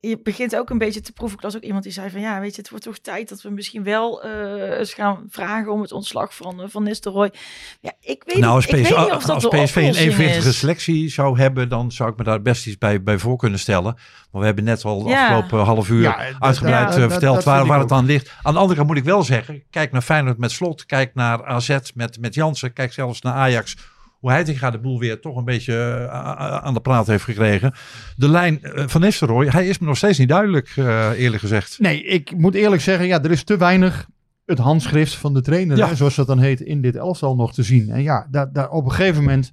[0.00, 1.36] je begint ook een beetje te proeven.
[1.36, 3.42] Ik las ook iemand die zei van ja, weet je, het wordt toch tijd dat
[3.42, 7.32] we misschien wel eh, eens gaan vragen om het ontslag van, eh, van Nistelrooy.
[7.80, 9.94] Ja, ik weet, Nou, niet, als, ik PSV, weet niet of dat als PSV een
[9.94, 13.58] evenwichtige selectie zou hebben, dan zou ik me daar best iets bij, bij voor kunnen
[13.58, 13.94] stellen.
[14.30, 15.22] Maar we hebben net al de Ja.
[15.28, 18.04] afgelopen half uur Ja, uitgebreid ja, eh, dat- verteld dat waar, ik waar het aan
[18.06, 18.32] ligt.
[18.42, 21.44] Aan de andere kant moet ik wel zeggen, kijk naar Feyenoord met Slot, kijk naar
[21.46, 23.76] AZ met, met Jansen, kijk zelfs naar Ajax.
[24.18, 25.74] Hoe Heitinga de boel weer toch een beetje
[26.10, 27.72] eh, aan de praat heeft gekregen.
[28.16, 31.78] De lijn eh, van Nistelrooy, hij is me nog steeds niet duidelijk, eh, eerlijk gezegd.
[31.78, 34.06] Nee, ik moet eerlijk zeggen, ja, er is te weinig
[34.46, 35.88] het handschrift van de trainer, Ja.
[35.88, 37.90] hè, zoals dat dan heet, in dit elftal nog te zien.
[37.90, 39.52] En ja, daar, daar, op een gegeven moment,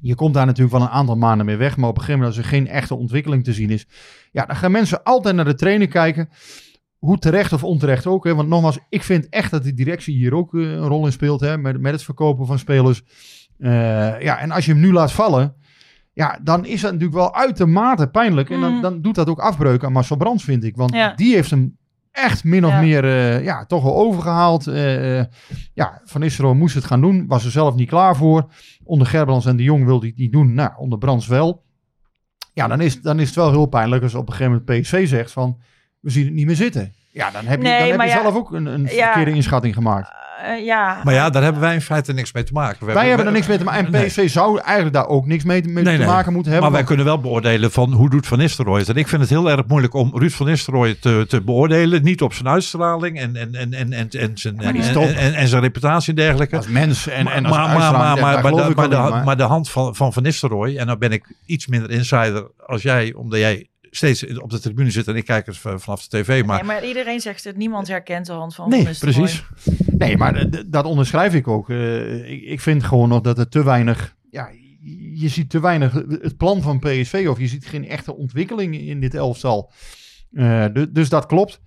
[0.00, 2.36] je komt daar natuurlijk wel een aantal maanden mee weg, maar op een gegeven moment
[2.38, 3.86] als er geen echte ontwikkeling te zien is,
[4.32, 6.28] ja, dan gaan mensen altijd naar de trainer kijken.
[6.98, 8.24] Hoe terecht of onterecht ook.
[8.24, 8.34] Hè?
[8.34, 11.40] Want nogmaals, ik vind echt dat de directie hier ook een rol in speelt.
[11.40, 11.58] Hè?
[11.58, 13.02] Met, met het verkopen van spelers.
[13.58, 15.54] Eh, ja, en als je hem nu laat vallen.
[16.12, 18.50] Ja, dan is dat natuurlijk wel uitermate pijnlijk.
[18.50, 18.80] En dan, Mm.
[18.82, 20.76] dan doet dat ook afbreuk aan Marcel Brands, vind ik.
[20.76, 21.12] Want Ja.
[21.14, 21.76] die heeft hem
[22.12, 22.80] echt min of Ja.
[22.80, 24.66] meer eh, ja, toch wel overgehaald.
[24.66, 25.22] Eh,
[25.74, 27.26] ja, Van Nistelrooy moest het gaan doen.
[27.26, 28.52] Was er zelf niet klaar voor.
[28.84, 30.54] Onder Gerbrands en de Jong wilde hij het niet doen.
[30.54, 31.64] Nou, onder Brands wel.
[32.54, 35.08] Ja, dan is, dan is het wel heel pijnlijk als op een gegeven moment PSV
[35.08, 35.58] zegt van...
[36.00, 36.92] We zien het niet meer zitten.
[37.18, 39.04] Ja, dan heb je, Nee, dan heb je ja, zelf ook een, een ja.
[39.04, 40.10] verkeerde inschatting gemaakt.
[40.44, 41.00] Eh, ja.
[41.04, 42.86] Maar ja, daar hebben wij in feite niks mee te maken.
[42.86, 43.84] We Wij hebben er niks mee te maken.
[43.86, 44.06] En Nee.
[44.06, 46.08] PSV zou eigenlijk daar ook niks mee, mee Nee, te nee.
[46.08, 46.70] maken moeten hebben.
[46.70, 48.88] Maar wij kunnen wel beoordelen van hoe doet Van Nistelrooy het.
[48.88, 52.02] En ik vind het heel erg moeilijk om Ruud van Nistelrooy te, te beoordelen.
[52.02, 55.04] Niet op zijn uitstraling en, en, en, en, en, en, zijn, en, en, top.
[55.04, 56.56] en, en zijn reputatie en dergelijke.
[56.56, 59.24] als mens en, en als maar, maar, maar, maar, maar, de, maar, de, in, maar-
[59.24, 62.82] maar de hand van, van Van Nistelrooy, en dan ben ik iets minder insider als
[62.82, 66.44] jij, omdat jij steeds op de tribune zit en ik kijk het vanaf de tv.
[66.44, 67.56] Maar Nee, maar iedereen zegt het.
[67.56, 69.44] Niemand herkent de hand van Nee, precies.
[69.98, 71.70] Nee, maar dat onderschrijf ik ook.
[71.70, 74.16] Eh, ik, ik vind gewoon nog dat er te weinig...
[74.30, 74.50] Ja,
[75.14, 79.00] je ziet te weinig het plan van PSV of je ziet geen echte ontwikkeling in
[79.00, 79.72] dit elftal.
[80.32, 81.60] Eh, du- dus dat klopt.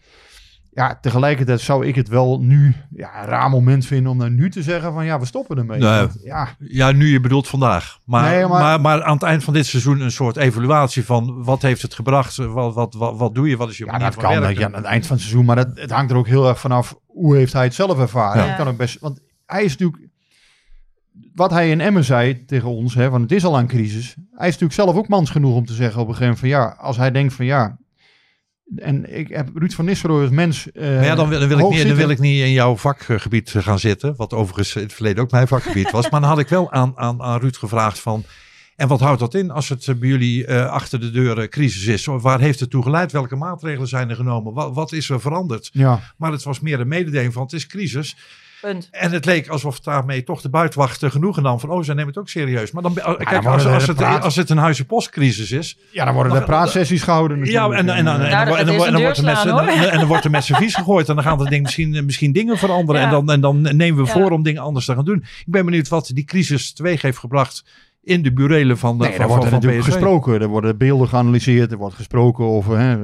[0.74, 4.50] Ja, tegelijkertijd zou ik het wel nu ja, een raar moment vinden om dan nu
[4.50, 5.80] te zeggen van ja, we stoppen ermee.
[5.80, 6.00] Nee.
[6.00, 8.00] Want, ja, Ja, nu je bedoelt vandaag.
[8.06, 8.82] Maar, Nee, maar- maar...
[8.82, 12.36] Maar, aan het eind van dit seizoen een soort evaluatie van wat heeft het gebracht?
[12.36, 13.58] Wat, wat, wat, wat doe je?
[13.58, 14.60] Wat is je ja manier dat van kan werken?
[14.60, 15.46] ja, aan het eind van het seizoen.
[15.46, 18.46] Maar dat, het hangt er ook heel erg vanaf hoe heeft hij het zelf ervaren.
[18.46, 18.56] Ja.
[18.56, 20.08] Kan ook best, want hij is natuurlijk,
[21.34, 24.16] wat hij in Emmen zei tegen ons, hè, want het is al een crisis.
[24.16, 26.76] Hij is natuurlijk zelf ook mans genoeg om te zeggen op een gegeven moment van
[26.78, 27.78] ja, als hij denkt van ja.
[28.76, 30.72] En ik heb Ruud van Nistelrooy als mens.
[30.72, 32.76] eh, Maar ja, dan wil, dan, wil ik niet, dan wil ik niet in jouw
[32.78, 34.14] vakgebied gaan zitten.
[34.16, 36.10] Wat overigens in het verleden ook mijn vakgebied was.
[36.10, 38.24] Maar dan had ik wel aan, aan, aan Ruud gevraagd van...
[38.76, 41.86] En wat houdt dat in als het eh, bij jullie eh, achter de deuren crisis
[41.86, 42.06] is?
[42.06, 43.12] Waar heeft het toe geleid?
[43.12, 44.54] Welke maatregelen zijn er genomen?
[44.54, 45.70] Wat, wat is er veranderd?
[45.74, 48.16] Ja, Maar het was meer een mededeling van het is crisis.
[48.62, 48.88] Punt.
[48.92, 51.70] En het leek alsof daarmee toch de buitenwacht eh, genoegen nam van...
[51.70, 52.72] oh, ze nemen het ook serieus.
[52.72, 55.78] Maar dan, eh, kijk, dan als, het, praat- als het een huizenpostcrisis is...
[55.92, 57.38] ja dan worden Dan- er praatsessies gehouden.
[57.46, 57.80] Ja, natuurlijk.
[57.80, 60.44] en, en, en, en, en, en, dan- en dan wordt er met en dan er
[60.44, 61.10] servies gegooid.
[61.10, 63.02] En dan gaan er ding, misschien, misschien dingen veranderen.
[63.02, 63.08] Ja.
[63.08, 64.12] En, dan, en dan nemen we Ja.
[64.14, 65.18] voor om dingen anders te gaan doen.
[65.18, 67.64] Ik ben benieuwd wat die crisis teweeg heeft gebracht
[68.04, 69.92] in de burelen van de Nee, van, daar wordt er natuurlijk PSV.
[69.92, 70.42] gesproken.
[70.42, 71.72] Er worden beelden geanalyseerd.
[71.72, 72.98] Er wordt gesproken over hè,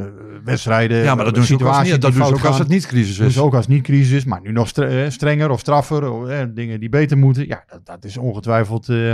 [0.43, 0.97] wedstrijden.
[1.03, 2.85] Ja, maar dat doen ze ook als, niet, dat doen ze ook als het niet
[2.87, 3.33] crisis is.
[3.33, 4.25] ze ook als het niet crisis is.
[4.25, 6.11] Maar nu nog eh, strenger of straffer.
[6.11, 7.47] Of, hè, dingen die beter moeten.
[7.47, 8.89] Ja, dat, dat is ongetwijfeld...
[8.89, 9.13] eh,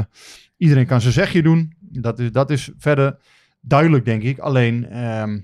[0.58, 1.74] iedereen kan zijn zegje doen.
[1.80, 3.18] Dat is, dat is verder
[3.62, 4.40] duidelijk, denk ik.
[4.40, 4.90] Alleen...
[4.90, 5.40] ehm,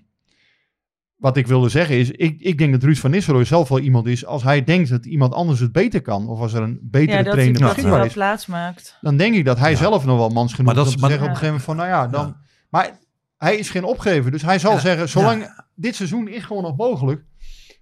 [1.20, 4.08] wat ik wilde zeggen is, ik, ik denk dat Ruud van Nistelrooy zelf wel iemand
[4.08, 7.18] is, als hij denkt dat iemand anders het beter kan, of als er een betere
[7.18, 8.98] Ja, dat trainer hij beschikbaar wel is, plaats maakt.
[9.02, 9.78] dan denk ik dat hij Ja.
[9.78, 11.90] zelf nog wel mans genoeg Maar dat is maar- zeggen op een gegeven moment van,
[11.90, 12.36] nou ja, dan...
[12.70, 13.00] Maar
[13.38, 16.78] hij is geen opgever, dus hij zal Ja, zeggen, zolang dit seizoen is gewoon nog
[16.78, 17.24] mogelijk,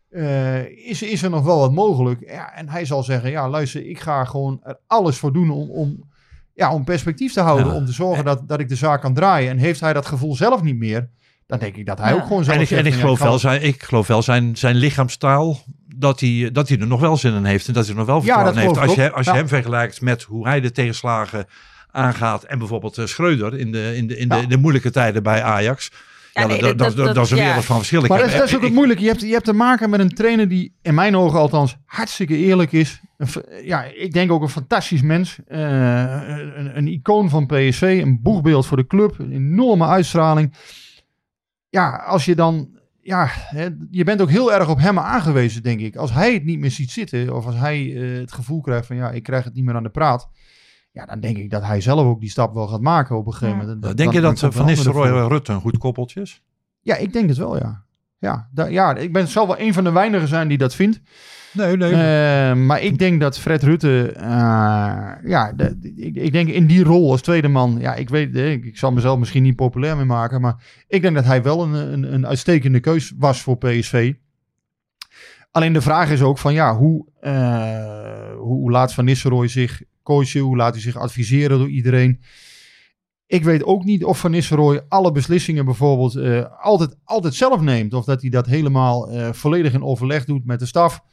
[0.09, 2.29] eh, is, is er nog wel wat mogelijk.
[2.29, 5.69] Ja, en hij zal zeggen, ja, luister, ik ga gewoon er alles voor doen om,
[5.69, 6.03] om,
[6.53, 7.73] ja, om perspectief te houden, Ja.
[7.73, 9.49] om te zorgen dat, dat ik de zaak kan draaien.
[9.51, 11.09] En heeft hij dat gevoel zelf niet meer,
[11.47, 12.15] dan denk ik dat hij Ja.
[12.15, 15.59] ook gewoon zelf En ik, en geloof wel zijn, ik geloof wel zijn, zijn lichaamstaal
[15.95, 17.67] dat hij, dat hij er nog wel zin in heeft.
[17.67, 18.77] En dat hij er nog wel vertrouwen heeft.
[18.77, 19.37] Als je, als je Ja.
[19.37, 21.45] hem vergelijkt met hoe hij de tegenslagen
[21.91, 22.43] aangaat.
[22.43, 25.43] En bijvoorbeeld eh, Schreuder in de, in de, in de, in de moeilijke tijden bij
[25.43, 25.91] Ajax.
[26.33, 27.45] Ja, nee, dat, dat- dat, dat, dat- dat is een ja.
[27.45, 28.01] wereld van verschil.
[28.01, 29.03] Maar dat, is- dat is ook het moeilijke.
[29.03, 32.35] Je hebt, je hebt te maken met een trainer die in mijn ogen althans hartstikke
[32.37, 33.01] eerlijk is.
[33.17, 33.27] Een
[33.63, 35.37] ja, ik denk ook een fantastisch mens.
[35.47, 35.59] Eh,
[36.55, 37.99] een, een icoon van PSV.
[38.03, 39.15] Een boegbeeld voor de club.
[39.19, 40.53] Een enorme uitstraling.
[41.69, 42.75] Ja, als je dan...
[43.01, 45.95] Ja, hè, je bent ook heel erg op hem aangewezen, denk ik.
[45.95, 48.95] Als hij het niet meer ziet zitten, of als hij eh, het gevoel krijgt van
[48.95, 50.29] ja, ik krijg het niet meer aan de praat.
[50.91, 53.33] Ja, dan denk ik dat hij zelf ook die stap wel gaat maken op een
[53.33, 53.63] gegeven Ja.
[53.63, 53.81] moment.
[53.81, 56.41] Denk Dan- je dat eh, Van Nistelrooy en Rutte een goed koppeltje is?
[56.81, 57.85] Ja, ik denk het wel, ja.
[58.19, 61.01] Ja, ja ik ben zal wel een van de weinigen zijn die dat vindt.
[61.57, 61.91] Nee, nee.
[61.91, 65.53] Eh, maar ik denk dat Fred Rutte, eh, ja,
[65.95, 68.77] ik, ik denk in die rol als tweede man, ja, ik weet, eh, ik, ik
[68.77, 72.13] zal mezelf misschien niet populair mee maken, maar ik denk dat hij wel een, een,
[72.13, 74.13] een uitstekende keus was voor PSV.
[75.51, 77.05] Alleen de vraag is ook van, ja, hoe,
[78.37, 82.21] hoe, laat Van Nistelrooy zich coachen, hoe laat hij zich adviseren door iedereen?
[83.27, 86.17] Ik weet ook niet of Van Nistelrooy alle beslissingen bijvoorbeeld
[86.59, 87.93] altijd, altijd zelf neemt.
[87.93, 91.03] Of dat hij dat helemaal volledig in overleg doet met de staf.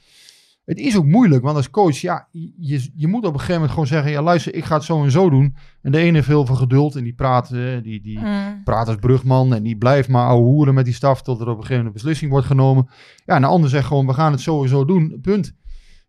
[0.65, 3.71] Het is ook moeilijk, want als coach, ja, je, je moet op een gegeven moment
[3.71, 5.57] gewoon zeggen: ja, luister, ik ga het zo en zo doen.
[5.83, 8.61] En de ene heeft heel veel geduld en die praat, eh, die, die Mm.
[8.65, 11.49] praat als brugman en die blijft maar ouwe hoeren met die staf tot er op
[11.49, 12.89] een gegeven moment een beslissing wordt genomen.
[13.27, 15.55] Ja, en de ander zegt gewoon: we gaan het zo en zo doen, punt.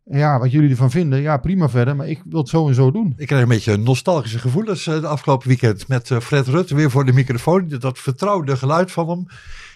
[0.06, 2.76] En ja, wat jullie ervan vinden, ja, prima verder, maar ik wil het zo en
[2.76, 3.14] zo doen.
[3.18, 6.92] Ik krijg een beetje nostalgische gevoelens eh, de afgelopen weekend met eh, Fred Rutte weer
[6.92, 7.68] voor de microfoon.
[7.80, 9.26] Dat vertrouwde geluid van hem.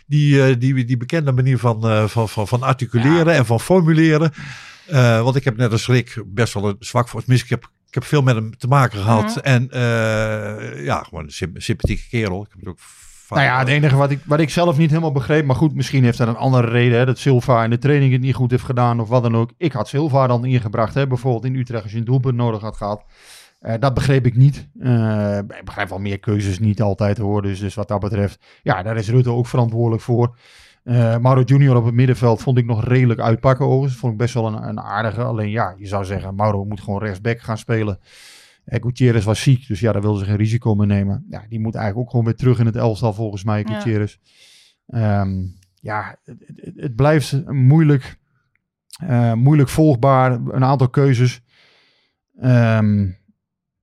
[0.07, 4.31] Die, die, die bekende manier van, van, van, van articuleren en van formuleren.
[4.89, 7.19] Eh, want ik heb net als Rick best wel een zwak voor.
[7.19, 9.35] Tenminste, ik heb, ik heb veel met hem te maken gehad.
[9.35, 9.39] Mhm.
[9.39, 12.41] En eh, ja, gewoon een symp- sympathieke kerel.
[12.41, 12.79] Ik heb het ook
[13.29, 16.03] Nou ja, het enige wat ik, wat ik zelf niet helemaal begreep, maar goed, misschien
[16.03, 18.63] heeft dat een andere reden, hè, dat Silva in de training het niet goed heeft
[18.63, 19.51] gedaan of wat dan ook.
[19.57, 22.77] Ik had Silva dan ingebracht, hè, bijvoorbeeld in Utrecht als je een doelpunt nodig had
[22.77, 23.03] gehad.
[23.59, 24.67] Eh, dat begreep ik niet.
[24.79, 28.83] Eh, ik begrijp wel meer keuzes niet altijd hoor, dus, dus wat dat betreft, ja,
[28.83, 30.37] daar is Rutte ook verantwoordelijk voor.
[30.89, 33.99] Eh Mauro Junior op het middenveld vond ik nog redelijk uitpakken overigens.
[33.99, 35.23] Vond ik best wel een, een aardige.
[35.23, 37.99] Alleen ja, je zou zeggen, Mauro moet gewoon rechtsback gaan spelen.
[38.65, 41.25] Eh, Gutierrez was ziek, dus ja, daar wilden ze geen risico mee nemen.
[41.29, 43.73] Ja, die moet eigenlijk ook gewoon weer terug in het elftal volgens mij, Ja.
[43.73, 44.17] Gutierrez.
[44.87, 45.43] Ehm,
[45.81, 48.17] ja, het, het, het blijft moeilijk,
[48.99, 50.31] eh, moeilijk volgbaar.
[50.31, 51.41] Een aantal keuzes.
[52.39, 53.07] Ehm,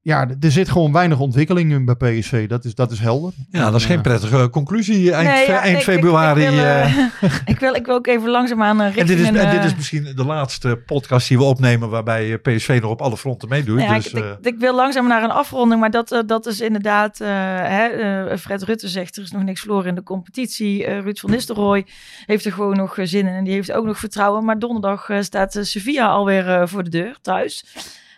[0.06, 2.48] ja, er zit gewoon weinig ontwikkeling in bij PSV.
[2.48, 3.32] Dat is, dat is helder.
[3.50, 6.42] Ja, dat is geen Eh, prettige conclusie eind, Nee, ja, eind ik- februari.
[6.42, 6.98] Ik, wil, eh.
[6.98, 7.10] eh,
[7.52, 10.24] ik, wil, ik wil ook even langzaamaan en dit is, en dit is misschien de
[10.24, 13.80] laatste podcast die we opnemen waarbij PSV nog op alle fronten meedoet.
[13.80, 16.60] Ja, dus, ik, eh, ik, ik wil langzaam naar een afronding, maar dat, dat is
[16.60, 17.28] inderdaad, eh,
[17.62, 20.84] hè, eh, Fred Rutte zegt er is nog niks verloren in de competitie.
[21.00, 21.86] Ruud van Nistelrooy
[22.26, 24.44] heeft er gewoon nog zin in en die heeft ook nog vertrouwen.
[24.44, 27.64] Maar donderdag staat Sevilla alweer eh, voor de deur thuis.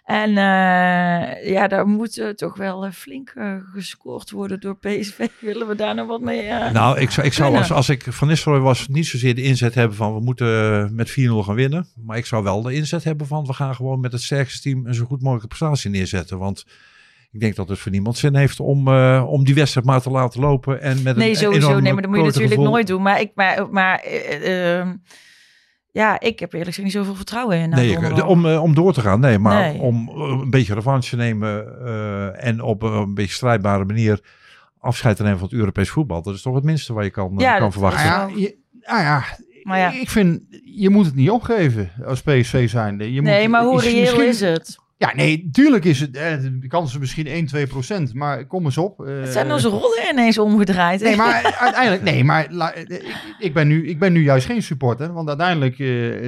[0.08, 3.34] En eh, ja, daar moet eh, toch wel eh, flink
[3.72, 5.26] gescoord worden door PSV.
[5.40, 6.48] Willen we daar nog wat mee?
[6.72, 9.74] Nou, ik zou, ik zou als, als ik Van Nistelrooy was, niet zozeer de inzet
[9.74, 11.86] hebben van we moeten met 4-0 gaan winnen.
[12.04, 14.86] Maar ik zou wel de inzet hebben van we gaan gewoon met het sterkste team
[14.86, 16.38] een zo goed mogelijke prestatie neerzetten.
[16.38, 16.66] Want
[17.30, 18.88] ik denk dat het voor niemand zin heeft om,
[19.18, 20.80] om die wedstrijd maar te laten lopen.
[20.80, 21.80] En met Nee, een sowieso.
[21.80, 22.70] Nee, maar dat moet je natuurlijk gevoel.
[22.70, 23.02] nooit doen.
[23.02, 24.88] Maar ik, maar, maar eh, eh,
[25.90, 27.68] ja, ik heb eerlijk gezegd niet zoveel vertrouwen in.
[27.68, 28.26] nou, Nee, ik- donderdag.
[28.28, 29.20] om, eh, om door te gaan.
[29.20, 29.80] Nee, maar Nee.
[29.80, 34.20] om eh, een beetje revanche te nemen eh, en op eh, een beetje strijdbare manier
[34.80, 36.22] afscheid te nemen van het Europees voetbal.
[36.22, 38.08] Dat is toch het minste wat je kan, eh, Ja, kan dat- verwachten.
[38.10, 39.24] Nou ja, je, nou ja,
[39.62, 39.90] Maar ja.
[40.00, 43.12] ik vind, je moet het niet opgeven als PSV zijnde.
[43.12, 44.78] Je nee, moet, maar hoe is- reëel misschien- is het?
[45.00, 48.64] Ja, nee, tuurlijk is het, eh, de kans is misschien 1, 2 procent, maar kom
[48.64, 49.06] eens op.
[49.06, 51.00] eh, Het zijn onze rollen ineens omgedraaid.
[51.00, 54.46] Nee, maar uiteindelijk, nee, maar la- eh, ik, ik, ben nu, ik ben nu juist
[54.46, 55.86] geen supporter, want uiteindelijk eh,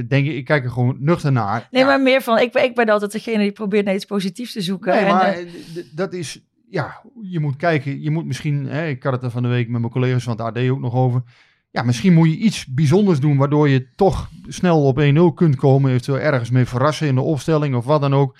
[0.08, 1.68] denk ik, ik kijk er gewoon nuchter naar.
[1.70, 4.04] Nee, Ja, maar meer van, ik, ben- ik ben altijd degene die probeert naar iets
[4.04, 4.94] positiefs te zoeken.
[4.94, 5.46] Nee, en, maar eh, eh,
[5.94, 9.42] dat is, ja, je moet kijken, je moet misschien, hè, ik had het er van
[9.42, 11.22] de week met mijn collega's van het AD ook nog over.
[11.70, 15.90] Ja, misschien moet je iets bijzonders doen, waardoor je toch snel op 1-0 kunt komen.
[15.90, 18.36] Eventueel ergens mee verrassen in de opstelling of wat dan ook.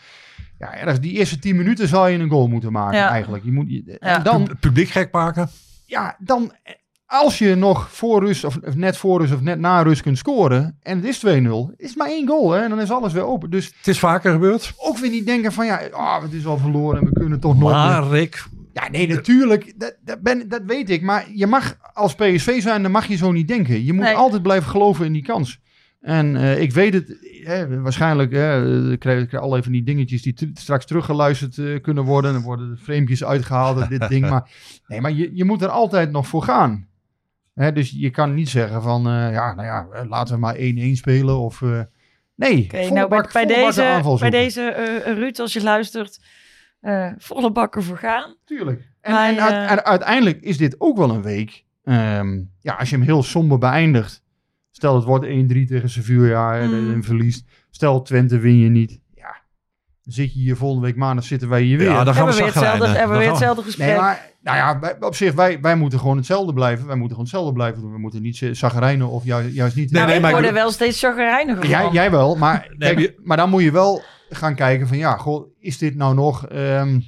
[0.60, 3.08] Ja, ergens die eerste 10 minuten zou je een goal moeten maken Ja.
[3.08, 3.44] eigenlijk.
[3.44, 3.98] Je moet, je.
[3.98, 5.48] En dan, Pub- Publiek gek maken.
[5.86, 6.52] ja, dan
[7.06, 10.18] als je nog voor rust of, of net voor rust of net na rust kunt
[10.18, 13.24] scoren en het is 2-0, is maar één goal hè, en dan is alles weer
[13.26, 13.50] open.
[13.50, 14.72] Dus Het is vaker gebeurd.
[14.76, 17.58] ook weer niet denken van ja, ah, het is al verloren en we kunnen toch
[17.58, 17.70] nog.
[17.70, 19.72] Maar Rick, Ja, nee, natuurlijk.
[19.76, 21.02] Dat, dat, ben, dat weet ik.
[21.02, 23.84] Maar je mag als PSV zijn, dan mag je zo niet denken.
[23.84, 24.14] Je moet Nee.
[24.14, 25.60] altijd blijven geloven in die kans.
[26.00, 30.22] En eh, ik weet het, hè, waarschijnlijk hè, ik krijg ik al even die dingetjes
[30.22, 32.32] die straks teruggeluisterd eh, kunnen worden.
[32.32, 34.28] Dan worden de framepjes uitgehaald en dit ding.
[34.30, 34.50] Maar,
[34.86, 36.88] nee, maar je, je moet er altijd nog voor gaan.
[37.54, 40.56] Hè, dus je kan niet zeggen van, eh, ja, nou ja, eh, laten we maar
[40.56, 41.38] 1-1 spelen.
[41.38, 41.80] Of, eh,
[42.34, 46.20] nee, volle nou, bij, bak- deze, bij deze eh, Ruud, als je luistert,
[46.80, 48.36] eh, volle bakken voor gaan.
[48.44, 48.88] Tuurlijk.
[49.00, 51.64] En, Maar, en, eh, uit- en uiteindelijk is dit ook wel een week.
[51.84, 54.19] ehm, ja, als je hem heel somber beëindigt.
[54.80, 55.28] Stel het wordt 1-3
[55.66, 56.92] tegen Sevilla en, Mm.
[56.92, 57.44] en verliest.
[57.70, 59.00] Stel Twente win je niet.
[59.14, 59.36] Ja,
[60.04, 61.86] dan zit je hier volgende week maandag zitten wij hier weer.
[61.90, 63.86] ja, dan gaan Hebben we we weer hetzelfde, hebben we weer hetzelfde gesprek.
[63.86, 66.86] nee, maar nou ja, wij, op zich, wij, wij moeten gewoon hetzelfde blijven.
[66.86, 67.92] Wij moeten gewoon hetzelfde blijven doen.
[67.92, 69.90] We moeten niet zagrijnen of juist, juist niet.
[69.90, 71.92] Nee, nee, maar ik word er wel steeds chagrijniger Jij, van.
[71.92, 75.46] jij wel, maar, Nee, kijk, maar dan moet je wel gaan kijken van ja, goh,
[75.58, 76.46] is dit nou nog...
[76.46, 77.00] ehm,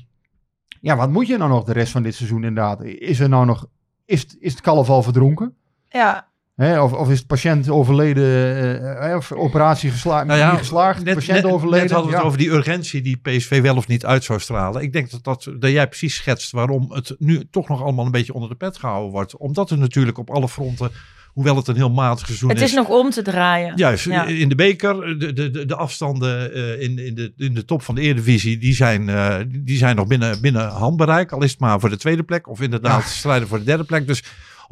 [0.80, 2.82] ja, wat moet je nou nog de rest van dit seizoen inderdaad?
[2.84, 3.66] Is er nou nog...
[4.04, 5.54] Is, het- is het kalf al verdronken?
[5.88, 6.28] Ja,
[6.62, 10.58] Hè, of, of is de patiënt overleden, eh, eh, of operatie gesla Nou ja, niet
[10.58, 11.80] geslaagd, net, patiënt net- overleden.
[11.82, 14.82] net hadden we het over die urgentie die PSV wel of niet uit zou stralen.
[14.82, 18.10] Ik denk dat, dat, dat jij precies schetst waarom het nu toch nog allemaal een
[18.10, 19.36] beetje onder de pet gehouden wordt.
[19.36, 20.90] Omdat er natuurlijk op alle fronten,
[21.32, 23.72] hoewel het een heel matig seizoen het is nog om te draaien.
[23.76, 24.24] Juist, Ja.
[24.26, 27.82] in de beker, de, de, de, de afstanden eh, in, in, de, in de top
[27.82, 31.32] van de Eredivisie, die zijn, eh, die zijn nog binnen, binnen handbereik.
[31.32, 33.08] Al is het maar voor de tweede plek of inderdaad Ja.
[33.08, 34.06] strijden voor de derde plek.
[34.06, 34.22] Dus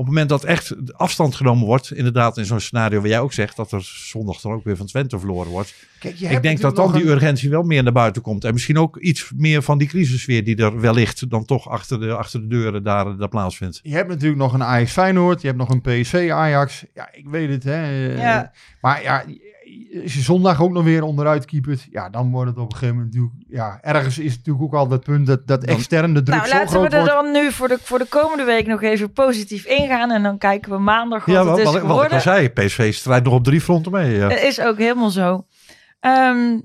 [0.06, 3.56] het moment dat echt afstand genomen wordt, inderdaad in zo'n scenario waar jij ook zegt,
[3.56, 5.74] dat er zondag dan ook weer van Twente verloren wordt.
[5.98, 8.44] Kijk, je Ik denk dat dan die een- urgentie wel meer naar buiten komt.
[8.44, 12.12] En misschien ook iets meer van die crisissfeer die er wellicht dan toch achter de,
[12.14, 13.80] achter de deuren daar, daar plaatsvindt.
[13.82, 16.84] Je hebt natuurlijk nog een Ajax Feyenoord, je hebt nog een PSV Ajax.
[16.94, 18.06] Ja, ik weet het, hè.
[18.14, 18.52] Ja.
[18.80, 19.24] Maar ja,
[20.02, 22.94] als je zondag ook nog weer onderuit keepert, ja, dan wordt het op een gegeven
[22.96, 26.22] moment natuurlijk, ja, ergens is het natuurlijk ook al dat punt dat, dat extern de
[26.22, 27.12] druk Nou, zo laten we groot er wordt.
[27.12, 30.10] dan nu voor de, voor de komende week nog even positief ingaan.
[30.10, 32.20] En dan kijken we maandag wat Ja, het wat, is wat, ik- wat ik al
[32.20, 34.16] zei, PSV strijdt nog op drie fronten mee.
[34.16, 34.28] Ja.
[34.28, 35.46] Het is ook helemaal zo.
[36.00, 36.58] Ehm,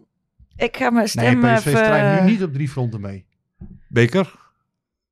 [0.56, 1.72] ik ga mijn Nee, stem PSV even...
[1.84, 3.26] strijdt nu niet op drie fronten mee.
[3.88, 4.44] Beker?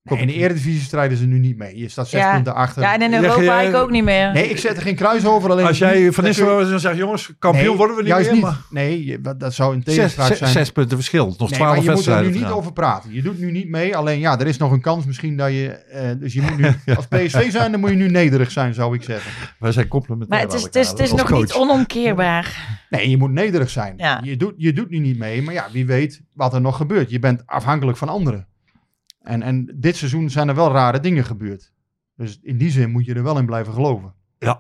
[0.04, 1.78] Nee, in de Eredivisie strijden ze nu niet mee.
[1.78, 2.34] Je staat zes Ja.
[2.34, 2.82] punten achter.
[2.82, 4.32] Ja, en in Europa ik ook niet meer.
[4.34, 5.52] Nee, ik zet er geen kruis over.
[5.52, 8.26] Alleen Als jij nu- van Nistelrooy dan zegt, jongens, kampioen Nee, worden we niet juist
[8.26, 8.36] meer.
[8.36, 8.44] niet.
[8.44, 10.52] Maar Nee, dat, zou een zes, tegenspraak zes, zijn.
[10.52, 11.26] zes punten verschil.
[11.26, 12.52] Nog Nee, maar twaalf je moet er nu niet gaan.
[12.52, 13.14] over praten.
[13.14, 13.96] Je doet nu niet mee.
[13.98, 15.68] Alleen ja, er is nog een kans misschien dat je...
[15.70, 16.66] eh, dus je moet nu...
[16.96, 19.32] Als PSV zijn, dan moet je nu nederig zijn, zou ik zeggen.
[19.60, 21.40] Wij zijn complementair Maar het is, het is, het is nog coach.
[21.40, 22.78] niet onomkeerbaar.
[22.90, 23.94] Nee, je moet nederig zijn.
[23.98, 24.20] Ja.
[24.24, 25.42] Je, doet, je doet nu niet mee.
[25.42, 27.10] Maar ja, wie weet wat er nog gebeurt.
[27.10, 28.48] Je bent afhankelijk van anderen.
[29.24, 31.72] En, en dit seizoen zijn er wel rare dingen gebeurd.
[32.16, 34.14] Dus in die zin moet je er wel in blijven geloven.
[34.40, 34.60] Ja.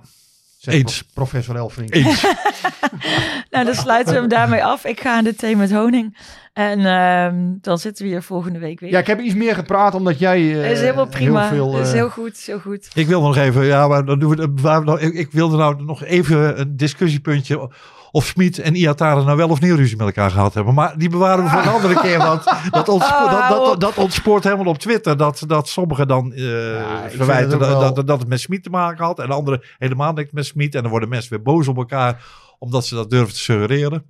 [0.57, 1.01] Zegt Eens.
[1.01, 1.93] pro- Professor Elfrink.
[1.95, 2.25] Eens.
[3.49, 4.85] Nou, dan sluiten we hem daarmee af.
[4.85, 6.17] Ik ga aan de thee met honing.
[6.53, 8.89] En ehm, dan zitten we hier volgende week weer.
[8.91, 11.49] Ja, ik heb iets meer gepraat omdat jij eh, is helemaal prima.
[11.49, 11.79] heel veel...
[11.79, 12.87] is eh, heel goed, heel goed.
[12.93, 15.83] Ik wil nog even, ja, maar dan doen we, we nog- ik, ik wilde nou
[15.83, 17.69] nog even een discussiepuntje
[18.11, 20.73] of Smit en Iataren nou wel of niet ruzie met elkaar gehad hebben.
[20.73, 24.43] Maar die bewaren we voor een andere keer, want dat, ontspo- Oh, dat, dat, ontspoort
[24.43, 25.17] helemaal op Twitter.
[25.17, 26.41] Dat, dat sommigen dan eh,
[27.09, 30.45] verwijten het dat, dat het met Smit te maken had en anderen helemaal niks met
[30.45, 30.75] Smit.
[30.75, 32.23] En dan worden mensen weer boos op elkaar
[32.59, 34.05] omdat ze dat durven te suggereren.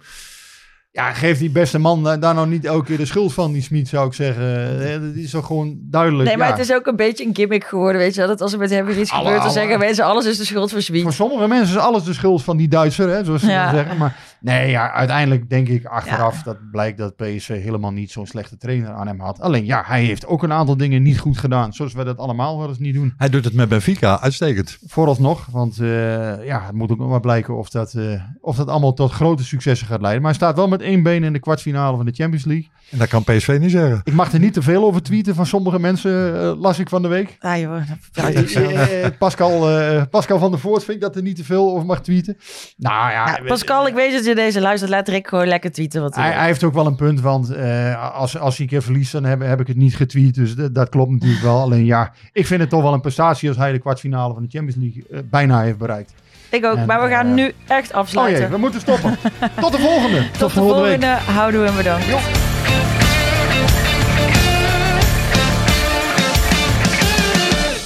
[0.95, 3.87] Ja, geef die beste man daar nou niet elke keer de schuld van, die Smit,
[3.87, 4.81] zou ik zeggen.
[4.87, 6.27] Eh, Dat is toch gewoon duidelijk.
[6.29, 6.53] Nee, maar ja.
[6.53, 8.29] het is ook een beetje een gimmick geworden, weet je wel.
[8.29, 10.37] Dat als er met hem weer iets Alle- gebeurt, dan alle- zeggen mensen alles is
[10.37, 11.01] de schuld van Smit.
[11.01, 13.71] Voor sommige mensen is alles de schuld van die Duitser, hè, zoals ze Ja.
[13.71, 13.97] zeggen.
[13.97, 18.57] Maar nee, ja, uiteindelijk denk ik achteraf dat blijkt dat PSV helemaal niet zo'n slechte
[18.57, 19.39] trainer aan hem had.
[19.41, 22.59] Alleen ja, hij heeft ook een aantal dingen niet goed gedaan, zoals wij dat allemaal
[22.59, 23.13] wel eens niet doen.
[23.17, 24.77] Hij doet het met Benfica, uitstekend.
[24.87, 28.67] Vooralsnog, want eh, ja, het moet ook nog maar blijken of dat, eh, of dat
[28.67, 30.21] allemaal tot grote successen gaat leiden.
[30.21, 32.69] Maar hij staat wel met één been in de kwartfinale van de Champions League.
[32.89, 34.01] En dat kan PSV niet zeggen.
[34.03, 37.01] Ik mag er niet te veel over tweeten van sommige mensen, eh, las ik van
[37.01, 37.35] de week.
[37.39, 37.81] Ah joh,
[38.13, 41.71] dat- ja, Eh, Pascal, eh, Pascal van der Voort vindt dat er niet te veel
[41.71, 42.37] over mag tweeten.
[42.77, 44.91] Nou ja, Ja, Pascal, ik weet dat je deze luistert.
[44.91, 48.13] Laat Rick gewoon lekker tweeten wat hij Hij, heeft ook wel een punt, want eh,
[48.13, 50.35] als, als hij een keer verliest, dan heb, heb ik het niet getweet.
[50.35, 51.59] Dus dat klopt natuurlijk wel.
[51.61, 54.49] Alleen ja, ik vind het toch wel een prestatie als hij de kwartfinale van de
[54.57, 56.13] Champions League eh, bijna heeft bereikt.
[56.53, 58.41] Ik ook, En, maar we gaan nu echt Oh afsluiten.
[58.41, 59.17] jee, we moeten stoppen.
[59.61, 60.25] Tot de volgende.
[60.37, 61.07] Tot de volgende.
[61.07, 62.05] Houden we hem bedankt.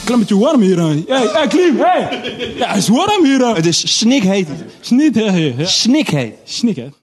[0.05, 0.78] Klimmetje warm hier.
[0.80, 0.86] hè.
[1.07, 2.07] Hey, hey, Klim, hey!
[2.57, 3.39] Ja, het is warm hier.
[3.39, 3.53] hè.
[3.53, 4.47] Het is snikheet.
[4.80, 5.70] Snikheet.
[5.70, 6.34] Snikheet.
[6.43, 6.93] Snikheet.